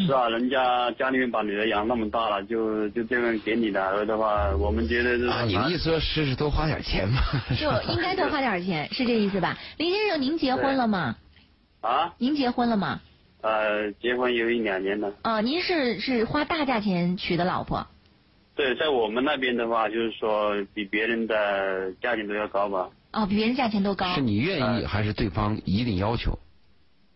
[0.05, 7.19] 是啊，人家家里面把女儿养那么大了，就就这样给你的儿的话，我们觉得是啊，你的意思说试试多花点钱嘛？
[7.59, 9.57] 就应该多花点钱，是这意思吧？
[9.77, 11.15] 林先生，您结婚了吗？
[11.82, 13.01] 啊，您结婚了吗？
[13.41, 15.11] 呃，结婚有一两年了。
[15.23, 17.88] 啊，您是是花大价钱娶的老婆？
[18.62, 22.88] 对，在我们那边的话，就是说比别人的价钱都要高吧。
[23.12, 24.14] 哦，比别人价钱都高。
[24.14, 26.38] 是你愿意还是对方一定要求？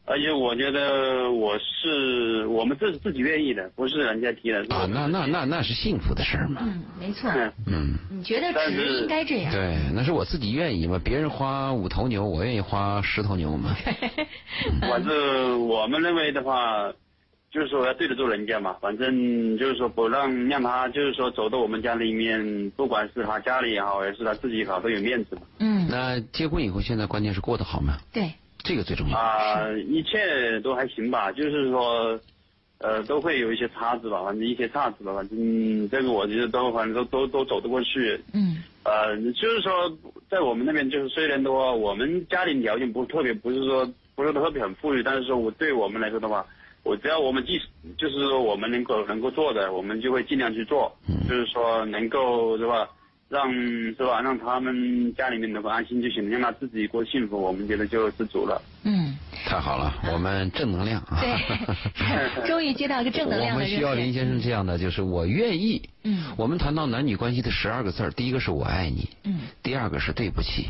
[0.08, 4.60] 而且我觉得我是我们这是自己愿意的，不是人家提的。
[4.70, 6.62] 啊，那那那那是幸福的事儿嘛。
[6.64, 7.30] 嗯，没错。
[7.32, 9.52] 嗯嗯，你觉得值应该这样？
[9.54, 11.00] 对，那是我自己愿意嘛。
[11.04, 13.76] 别人花五头牛，我愿意花十头牛嘛。
[14.82, 16.92] 反正我们认为的话，
[17.56, 18.76] 就是说要对得住人家嘛。
[18.82, 25.42] 反正就是说不让让他就是说走到我们家里面，不管是他家里也好，还是他自己也好，都有面子嘛。
[25.60, 27.98] 嗯，那结婚以后，现在关键是过得好吗？
[28.12, 29.18] 对，这个最重要。
[29.18, 32.20] 啊、一切都还行吧，就是说，
[32.80, 38.20] 呃，都会有一些差子吧，反正一些差子吧，反正这个我觉得都反正都都都走得过去。
[38.34, 39.98] 嗯呃，就是说，
[40.30, 43.84] 在我们那边，就是虽然的话，我们家庭条件不是特别，不是说
[44.14, 46.46] 不是特别很富裕，但是说我对我们来说的话，
[46.86, 47.60] 我只要我们即
[47.98, 50.96] 就是说我们能够能够做的，我们就会尽量去做，
[51.28, 52.88] 就是说能够是吧，
[53.28, 58.62] 让是吧，让他们家里面能够安心就行，让他自己过幸福，我们觉得就知足了。
[58.88, 61.20] 嗯，太好了，我们正能量啊！
[61.20, 63.80] 对， 终于接到一个正能量我们的热线。
[63.80, 65.90] 需要林先生这样的，就是我愿意。
[66.08, 70.68] 嗯我们谈到男女关系的十二个字儿，第一个是我爱你，嗯第二个是对不起，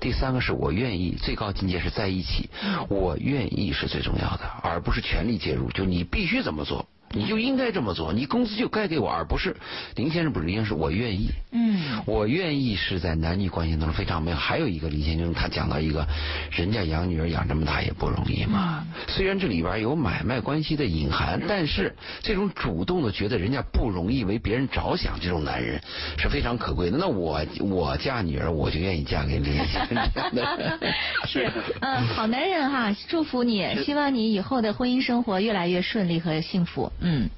[0.00, 2.48] 第三个是我愿意，最高境界是在一起。
[2.88, 5.68] 我愿意是最重要的，而不是全力介入。
[5.72, 9.56] 就你必须怎么做，你就应该这么做，你工资就该给我，而不是
[9.94, 11.30] 林先生不是林先生，是我愿意。
[11.52, 14.38] 嗯我愿意是在男女关系当中非常美好。
[14.38, 16.06] 还有一个林先生，他讲到一个，
[16.50, 18.84] 人家养女儿养这么大也不容易嘛。
[19.08, 25.80] 虽然这里边有买卖关系的隐含，但是这种主动的觉得人家不容易为别人着想，这种男人
[26.18, 26.98] 是非常可贵的。
[26.98, 29.88] 那我我嫁女儿，我就愿意嫁给林先生
[30.34, 30.78] 这样的。
[31.26, 31.50] 是，
[31.80, 36.92] 嗯，好男人哈，祝福你，希望你以后的婚姻生活越来越顺利和幸福。
[37.00, 37.28] 嗯，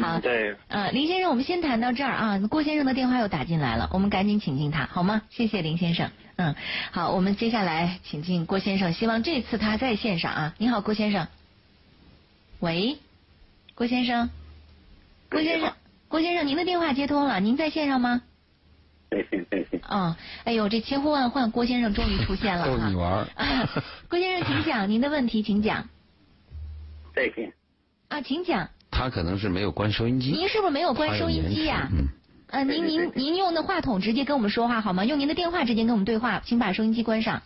[0.00, 2.38] 好，对，呃，林先生，我们先谈到这儿啊。
[2.50, 5.22] 郭先生的电话又打进来了，我们赶紧请进他，好吗？
[5.30, 6.10] 谢谢林先生。
[6.36, 6.54] 嗯，
[6.90, 10.54] 好，我们接下来请进郭先生，希望这次他在线上啊。
[10.58, 11.26] 你好，郭先生。
[12.60, 12.98] 喂，
[13.74, 14.30] 郭先生，
[15.30, 15.72] 郭先生，
[16.08, 18.22] 郭先生，您的电话接通了，您在线上吗？
[19.10, 23.26] 对对对对，哦，哎呦，这千呼万唤，郭先生终于出现了哈逗你玩
[24.08, 25.88] 郭先生，请讲您的问题，请讲
[27.14, 27.52] 再见。
[28.08, 28.68] 啊，请讲。
[28.98, 30.32] 他可能是没有关收音机。
[30.32, 32.08] 您是不是没有关收音机呀、嗯。
[32.48, 35.04] 呃，您您您用的话筒直接跟我们说话好吗？
[35.04, 37.40] 用您的电话直接跟我们对话，请把收音机关上。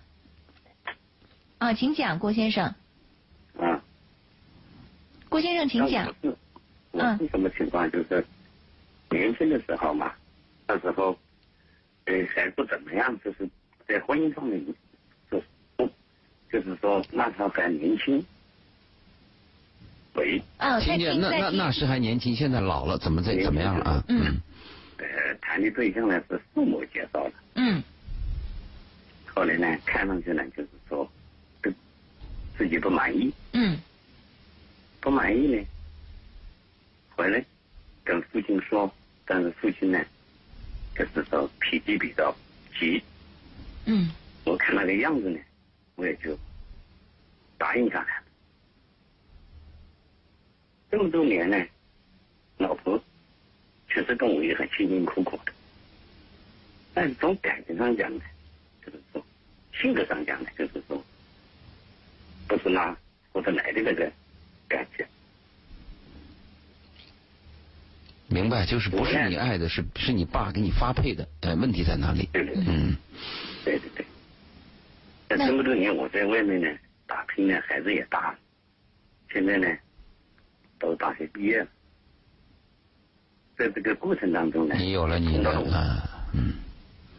[1.59, 2.75] 啊，请讲，郭先生。
[3.61, 3.83] 啊，
[5.29, 6.15] 郭先生，请讲。
[6.23, 7.91] 嗯是什么情况？
[7.91, 8.25] 就是
[9.11, 10.11] 年轻的时候嘛，
[10.67, 11.19] 那时候
[12.07, 13.47] 呃还不怎么样，就是
[13.87, 14.59] 在婚姻上面
[15.31, 15.45] 就是
[15.77, 15.87] 不
[16.51, 18.25] 就是说那时候还年轻。
[20.15, 20.43] 喂，
[20.81, 21.31] 听见那。
[21.31, 24.05] 那那时还年轻，现在老了，怎么在怎么样了啊？
[24.09, 24.41] 嗯。
[24.99, 27.83] 呃，谈的对象呢是父母介绍的，嗯。
[29.27, 31.11] 后来呢看上去呢就是说，
[31.63, 31.73] 对
[32.57, 33.79] 自己不满意，嗯。
[35.01, 35.65] 不满意呢，
[37.17, 37.45] 回来
[38.05, 38.93] 跟父亲说，
[39.25, 39.99] 但是父亲呢，
[40.95, 42.35] 就是说脾气比较
[42.79, 43.03] 急，
[43.87, 44.11] 嗯。
[44.45, 45.39] 我看那个样子呢，
[45.97, 46.39] 我也就
[47.57, 48.22] 答应下来了。
[50.93, 51.57] 这么多年呢，
[52.59, 53.03] 老婆
[53.89, 55.53] 确实跟我也很辛辛苦苦的，
[56.93, 58.23] 但是从感情上讲呢，
[58.85, 59.25] 就是说
[59.73, 61.03] 性格上讲呢，就是说
[62.47, 62.95] 不是拿
[63.33, 64.13] 或者来的那个
[64.69, 65.09] 感觉。
[68.29, 72.29] 明白，就是不是你爱的，是是你爸给你发配的，哎，问题在哪里？
[72.35, 72.95] 对对对嗯，
[73.65, 74.07] 对对对。
[75.31, 76.69] 那这么多年我在外面呢
[77.07, 78.39] 打拼呢，孩子也大了，
[79.33, 79.67] 现在呢，
[80.83, 81.69] 都大学毕业了，
[83.57, 85.53] 在这个过程当中呢，你有了你的
[86.35, 86.55] 嗯。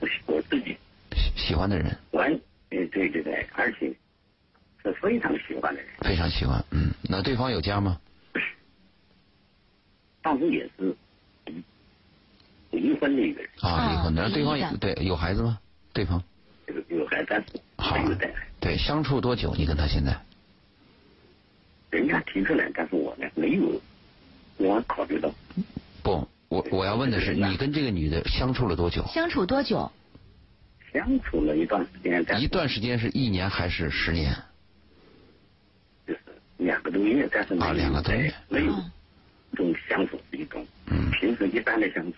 [0.02, 0.78] 我我自己。
[1.16, 2.30] 喜喜欢的人，完，
[2.72, 3.88] 呃，对对对，而且
[4.84, 7.98] 是非常喜欢的人，非常喜欢，嗯，那对方有家吗？
[10.22, 10.94] 当时也是
[12.72, 14.72] 离婚的一个人，啊，离婚的，对方离的。
[14.72, 15.58] 有对有孩子吗？
[15.94, 16.22] 对方？
[16.68, 17.42] 有有孩子，
[17.78, 17.98] 好。
[18.60, 19.54] 对相处多久？
[19.56, 20.20] 你跟他现在？
[21.92, 23.03] 人家提出来，但是我呢
[23.44, 23.82] 没有，
[24.58, 25.30] 我考虑到
[26.02, 26.26] 不？
[26.48, 29.04] 我我要问的是，你跟这个女的相处了多久？
[29.08, 29.92] 相处多久？
[30.94, 34.34] 相处了一段时间，一段时间是一年还是十年？
[36.08, 36.20] 就是
[36.58, 38.92] 两个多月，但是没啊有两个多月没有嗯
[39.52, 42.18] 这种相处是一种嗯平时一般的相处。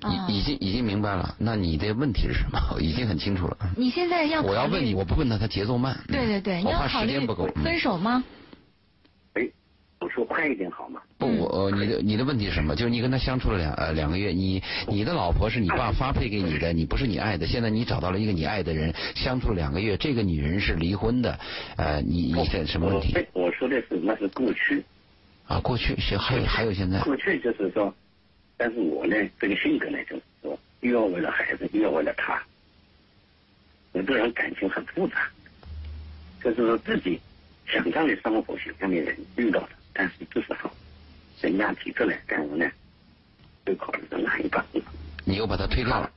[0.00, 2.60] 啊已已经已经明白了，那你的问题是什么？
[2.82, 3.56] 已经很清楚了。
[3.76, 5.96] 你现在要我要问你，我不问他，他节奏慢。
[6.08, 7.48] 嗯对对对，你我怕要考虑时间不够。
[7.54, 8.22] 嗯分手吗？
[8.26, 8.32] 哎，
[9.98, 11.00] 我说快一点好吗？
[11.18, 12.76] 不，我呃你的你的问题是什么？
[12.76, 17.46] 就是你跟他相处了两呃两个月，你你的老婆是你爸发配给你的，你不是你爱的。
[17.46, 21.38] 现在你找到了一个你爱的人，相处了两个月，这个女人是离婚的，
[21.76, 24.84] 呃，你你这什么问题我我说的是那是过去，
[25.46, 25.58] 啊？
[25.60, 27.92] 过去是还有还有现在过去就是说，
[28.58, 32.40] 但是我呢这个性格呢就是说，又要为了孩子，又要为了他，
[33.92, 35.26] 我这人感情很复杂，
[36.44, 37.18] 就是说自己
[37.66, 40.70] 想象的生活、想象的人遇到了，但是这时候
[41.40, 42.70] 人家提出来，但我呢
[43.64, 44.64] 就考虑到哪一把，
[45.24, 46.10] 你又把他推掉了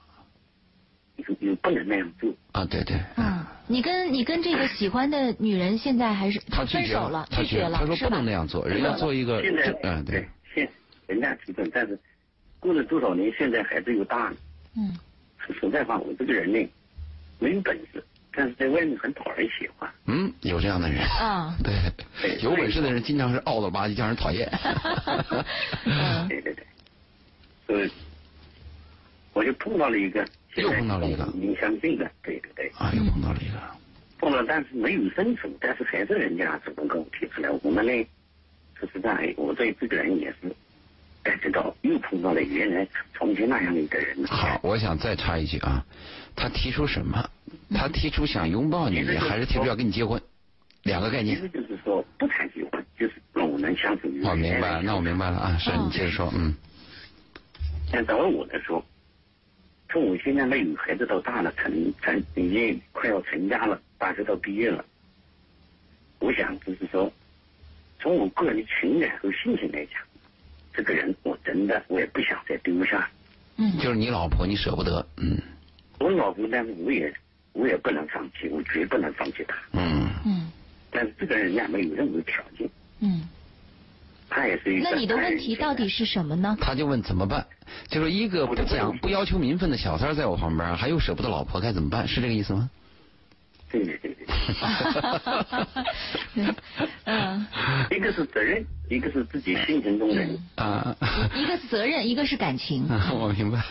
[1.15, 2.29] 你又不能那样做。
[2.51, 2.65] 啊？
[2.65, 8.31] 对对，嗯，你跟你跟这个喜欢的女人现在还是他拒绝分手了，拒绝了，他说是吧不能那？
[8.31, 10.69] 样做，人家做一个现在正嗯对对，现
[11.07, 11.97] 人家提出来，但是
[12.59, 14.35] 过了多少年，现在孩子又大了。
[14.75, 14.93] 嗯
[15.37, 16.69] 说实在话，我这个人呢，
[17.39, 18.03] 没有本事，
[18.39, 19.91] 但是在外面很讨人喜欢。
[20.05, 21.01] 嗯，有这样的人。
[21.19, 21.73] 啊对，
[22.21, 24.49] 对有本事的人经常是傲了吧唧，叫人讨厌。
[25.83, 26.65] 嗯 对对对，
[27.67, 27.91] 所以
[29.33, 30.25] 我就碰到了一个，
[30.55, 33.59] 又碰到了一个你相近的，对对对，啊，又碰到了一个。
[34.17, 38.07] 碰到，但是没有深处，但是还是人家主动跟我提出来，我们呢，
[38.79, 40.55] 说实在，我对这个人也是
[41.23, 44.25] 感觉到又碰到了原来从前那样的一个人。
[44.25, 45.85] 好，我想再插一句啊，
[46.35, 47.29] 他提出什么？
[47.73, 50.21] 他提出想拥抱你，还是提出要跟你结婚？
[50.83, 51.35] 两个概念。
[51.35, 56.55] 其实就是说不谈结婚，就是让我能相处于我明白了，那我明白了啊，是你接着说，嗯
[57.91, 58.85] 但找我来说，
[59.89, 64.85] 从我现在那有孩子到大了，成成已经快要成家了，大学都毕业了。
[66.19, 67.11] 我想就是说，
[67.99, 69.93] 从我个人的情感和心情来讲，
[70.73, 73.09] 这个人我真的我也不想再丢下。
[73.57, 75.37] 嗯就是你老婆，你舍不得，嗯
[75.99, 77.13] 我老婆，但是我也
[77.53, 79.55] 我也不能放弃，我绝不能放弃她。
[79.73, 80.51] 嗯嗯
[80.91, 83.21] 但是这个人家没有任何条件，嗯，
[84.29, 84.89] 他也是一个。
[84.89, 85.87] 那你的问题到底？
[85.89, 86.57] 是什么呢？
[86.59, 87.45] 他就问怎么办？
[87.87, 92.07] 就是一个不讲不要求名分的小三在我旁边，还有舍不得老婆，该怎么办？
[92.07, 92.69] 是这个意思吗？
[93.71, 94.25] 对对对对。
[97.05, 97.45] 嗯，
[97.91, 100.25] 一个是责任，一个是自己心情中的。
[100.55, 100.95] 啊，
[101.35, 102.85] 一个是责任，一个是感情。
[103.13, 103.61] 我明白。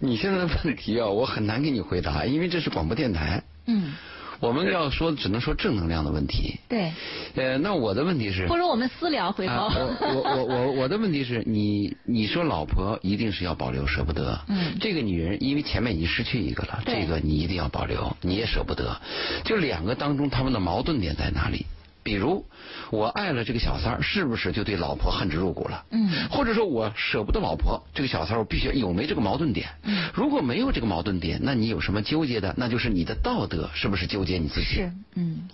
[0.00, 3.94] 你现在的问题啊，我很难给你回答，因为这是广播电台，嗯，
[4.40, 6.58] 我们要说只能说正能量的问题。
[6.68, 6.92] 对，
[7.34, 9.52] 呃，那我的问题是，或者我们私聊回头。
[9.52, 19.00] 啊，我我我我我的问题是你你说老婆一定是要保留舍不得，嗯这个女人因为前面已经失去一个了，这个你一定要保留，你也舍不得，
[19.44, 21.66] 就两个当中他们的矛盾点在哪里？
[22.08, 22.42] 比如
[22.90, 25.84] 我爱了这个小三儿，是不是就对老婆恨之入骨了？
[25.90, 29.68] 嗯或者说我舍不得老婆，这个小三儿我必须有没这个矛盾点？
[29.82, 32.54] 嗯如果没有这个矛盾点，那你有什么纠结的？
[32.56, 34.76] 那就是你的道德是不是纠结你自己？
[34.76, 35.50] 是，嗯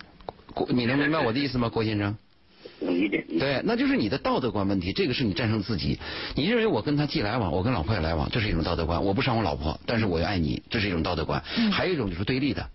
[0.53, 2.15] 郭，你能明白我的意思吗，郭先生？
[2.79, 3.25] 有一点。
[3.37, 5.99] 对，那就是你的道德观问题，这个是你战胜自己。
[6.35, 9.03] 你认为我跟他既来往，我跟老婆也来往，这是一种道德观。
[9.03, 11.43] 我不伤我老婆，但是我又爱你，这是一种道德观。
[11.57, 12.69] 嗯还有一种就是对立的，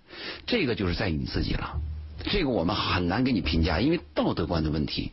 [0.46, 1.80] 这个就是在于你自己了。
[2.24, 5.12] 这个我们很难给你评价，因为道德观的问题，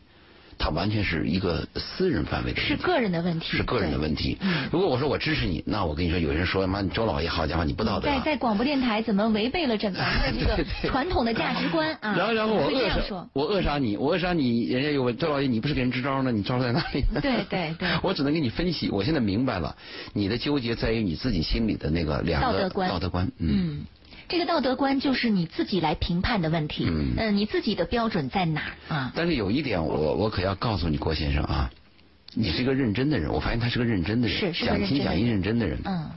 [0.58, 2.76] 它完全是一个私人范围的问题。
[2.76, 3.46] 是个人的问题。
[3.58, 4.68] 是个人的问题嗯。
[4.72, 8.16] 如果我说我支持你，那我跟你说，有人说妈，你周老爷好家伙，你不道德啊。
[8.18, 10.00] 在在广播电台怎么违背了整个
[10.40, 12.16] 这个传统的价值观啊？
[12.18, 16.32] 然后，然后我扼杀我扼杀你，我扼杀你，人家有问周老爷，你不是给人支招呢？
[16.32, 17.04] 你招在哪里？
[17.22, 18.90] 对对对我只能给你分析。
[18.90, 19.76] 我现在明白了，
[20.14, 23.48] 你的纠结在于你自己心里的那个两个道德观道德观，嗯，
[23.80, 23.86] 嗯，
[24.28, 26.86] 这个道德观就是你自己来评判的问题。
[26.88, 29.12] 嗯呃你自己的标准在哪儿啊？
[29.16, 31.72] 但是有一点我，我可要告诉你，郭先生啊，
[32.34, 35.80] 你是一个认真的人，我发现他是个认真的人，是是个讲情讲义认真的人。
[35.86, 36.10] 嗯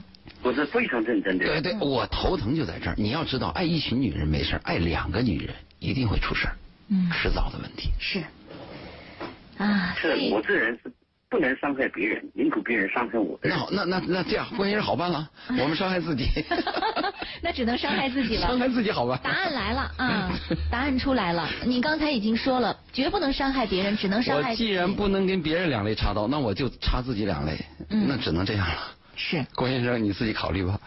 [0.43, 1.45] 我是非常认真的。
[1.45, 2.95] 对对，我头疼就在这儿。
[2.97, 6.55] 你要知道，爱一群女人没事儿爱两个女人一定会出事儿，
[6.89, 7.91] 嗯，迟早的问题。
[7.99, 8.23] 是。
[9.57, 10.91] 啊，是我这人是
[11.31, 13.39] 不能伤害别人，宁可别人伤害我。
[13.41, 15.27] 那好，那那那这样，关键是好办了，
[15.57, 16.27] 我们伤害自己，
[17.41, 18.47] 那只能伤害自己了。
[18.47, 19.17] 伤害自己好吧。
[19.23, 20.29] 答案来了啊，
[20.69, 21.49] 答案出来了。
[21.65, 24.63] 你刚才已经说了，绝不能伤害别人，只能伤害自己。
[24.65, 27.57] 我既然不能跟别人两肋插刀，那我就插自己两肋，
[27.89, 28.91] 嗯那只能这样了。
[29.15, 30.77] 是，郭先生，你自己考虑吧。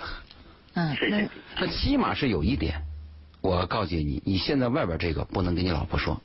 [0.74, 0.95] 嗯，
[1.59, 2.74] 那起码是有一点，
[3.40, 6.20] 我告诫你，你现在外边这个不能跟你老婆说，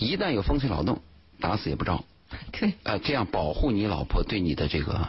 [0.00, 1.00] 一旦有风吹草动，
[1.38, 2.02] 打死也不着。
[2.52, 5.08] 对，呃，这样保护你老婆对你的这个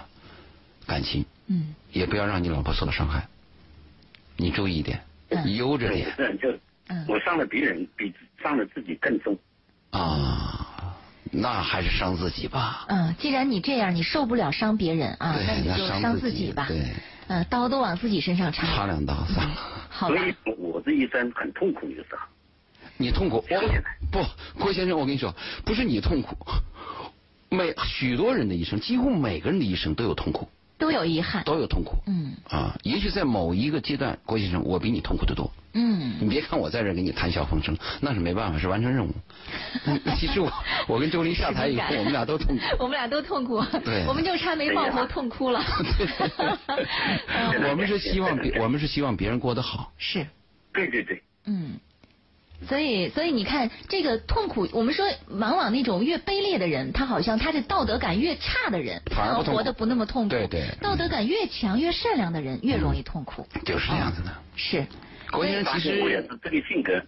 [0.87, 3.27] 感情，嗯也不要让你老婆受到伤害。
[4.37, 6.51] 你注意一点，嗯，悠着点是就
[6.87, 9.37] 嗯我伤了别人比伤了自己更重。
[9.91, 10.95] 啊，
[11.31, 12.85] 那还是伤自己吧。
[12.87, 16.65] 嗯，既然你这样，你受不了伤别人啊，那你就伤自自己吧。
[16.67, 16.81] 对，
[17.27, 18.65] 嗯，刀都往自己身上插。
[18.65, 19.55] 插两刀算了。
[19.89, 22.19] 好吧所，以我这一生很痛苦，有时候。
[22.97, 24.23] 你痛苦，想起来不，
[24.59, 26.35] 郭先生，我跟你说，不是你痛苦，
[27.51, 30.47] 每许多人的一生，几乎每个人的一生都有痛苦，
[30.77, 31.43] 都有遗憾。
[31.43, 31.97] 都有痛苦。
[32.07, 35.51] 嗯啊，也许在某一个阶段，郭先生，我比你痛苦的多。
[35.73, 39.13] 嗯，你别看我在这儿给你谈笑风生，那是没办法，是完成任务。
[39.85, 40.51] 嗯 其实我
[40.87, 42.63] 我跟周林下台以后，我们俩都痛苦。
[42.79, 43.61] 我们俩都痛苦。
[43.83, 45.61] 对我们就差没抱头痛哭了。
[47.27, 49.91] 嗯我们是希望别，我们是希望别人过得好。
[49.97, 50.25] 是，
[50.73, 51.77] 对对对，嗯。
[52.67, 60.29] 所以，所以你看，这个痛苦，我们说，往往那种越卑劣的人，他好像他的道德感越差的人，反而不痛苦活得不那么痛苦。
[60.29, 63.47] 对对道德感越强、越善良的人，越容易痛苦。
[63.65, 64.31] 就是这样子的。
[64.55, 64.85] 是，
[65.31, 67.01] 郭先生其实我也是这个性格，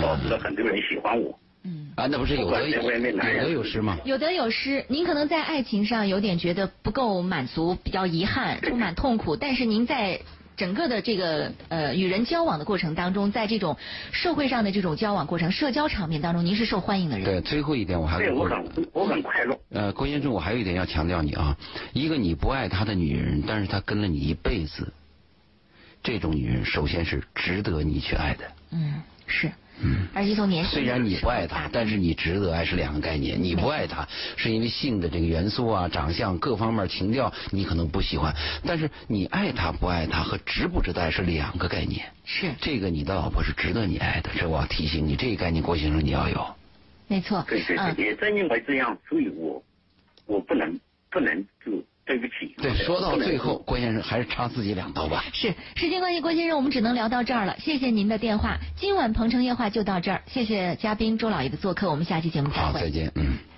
[0.00, 1.38] 导致了很多人喜欢我。
[1.64, 1.92] 嗯。
[1.96, 3.98] 啊，那不是有得有有得有失吗？
[4.04, 9.36] 有得有失，您可能在爱情上有点觉得不够满足，比较遗憾， 充满痛苦。
[9.36, 10.20] 但是您在
[10.60, 13.78] 整个的这个呃与人交往的过程当中，在这种
[14.12, 17.24] 社会上的这种交往过程、社交场面当中，您是受欢迎的人。
[17.24, 19.58] 对，最后一点我还对我很我很快乐。
[19.70, 21.56] 呃，郭先生，我还有一点要强调你啊，
[21.94, 24.92] 一个你不爱他的女人，但是他跟了你一辈子，
[26.02, 28.44] 这种女人首先是值得你去爱的。
[28.72, 29.50] 嗯，是。
[29.82, 33.42] 嗯，而且从年虽然你不爱他，但是你值得爱是两个概念。
[33.42, 34.06] 你不爱他
[34.36, 38.34] 是因为性的这个元素啊、长相各方面情调你可能不喜欢，
[38.66, 42.06] 但是你爱他不爱他和值不值得爱是两个概念。
[42.24, 46.46] 是这个你的老婆是值得你爱的，这我要提醒你，这个概念郭先生你要有。
[47.08, 47.44] 没错。
[47.48, 49.62] 对对嗯对，也正因为这样，所以我
[50.26, 50.78] 我不能
[51.10, 51.72] 不能就
[52.10, 52.52] 对不起。
[52.56, 55.24] 对，说到最后，郭先生还是插自己两刀吧。
[55.32, 57.56] 是时间关系，郭先生，我们只能聊到这儿了。
[57.60, 60.20] 谢谢您的电话，今晚鹏城夜话就到这儿。
[60.26, 63.49] 谢谢嘉宾周老爷的做客，我们下期节目再好，再见，嗯。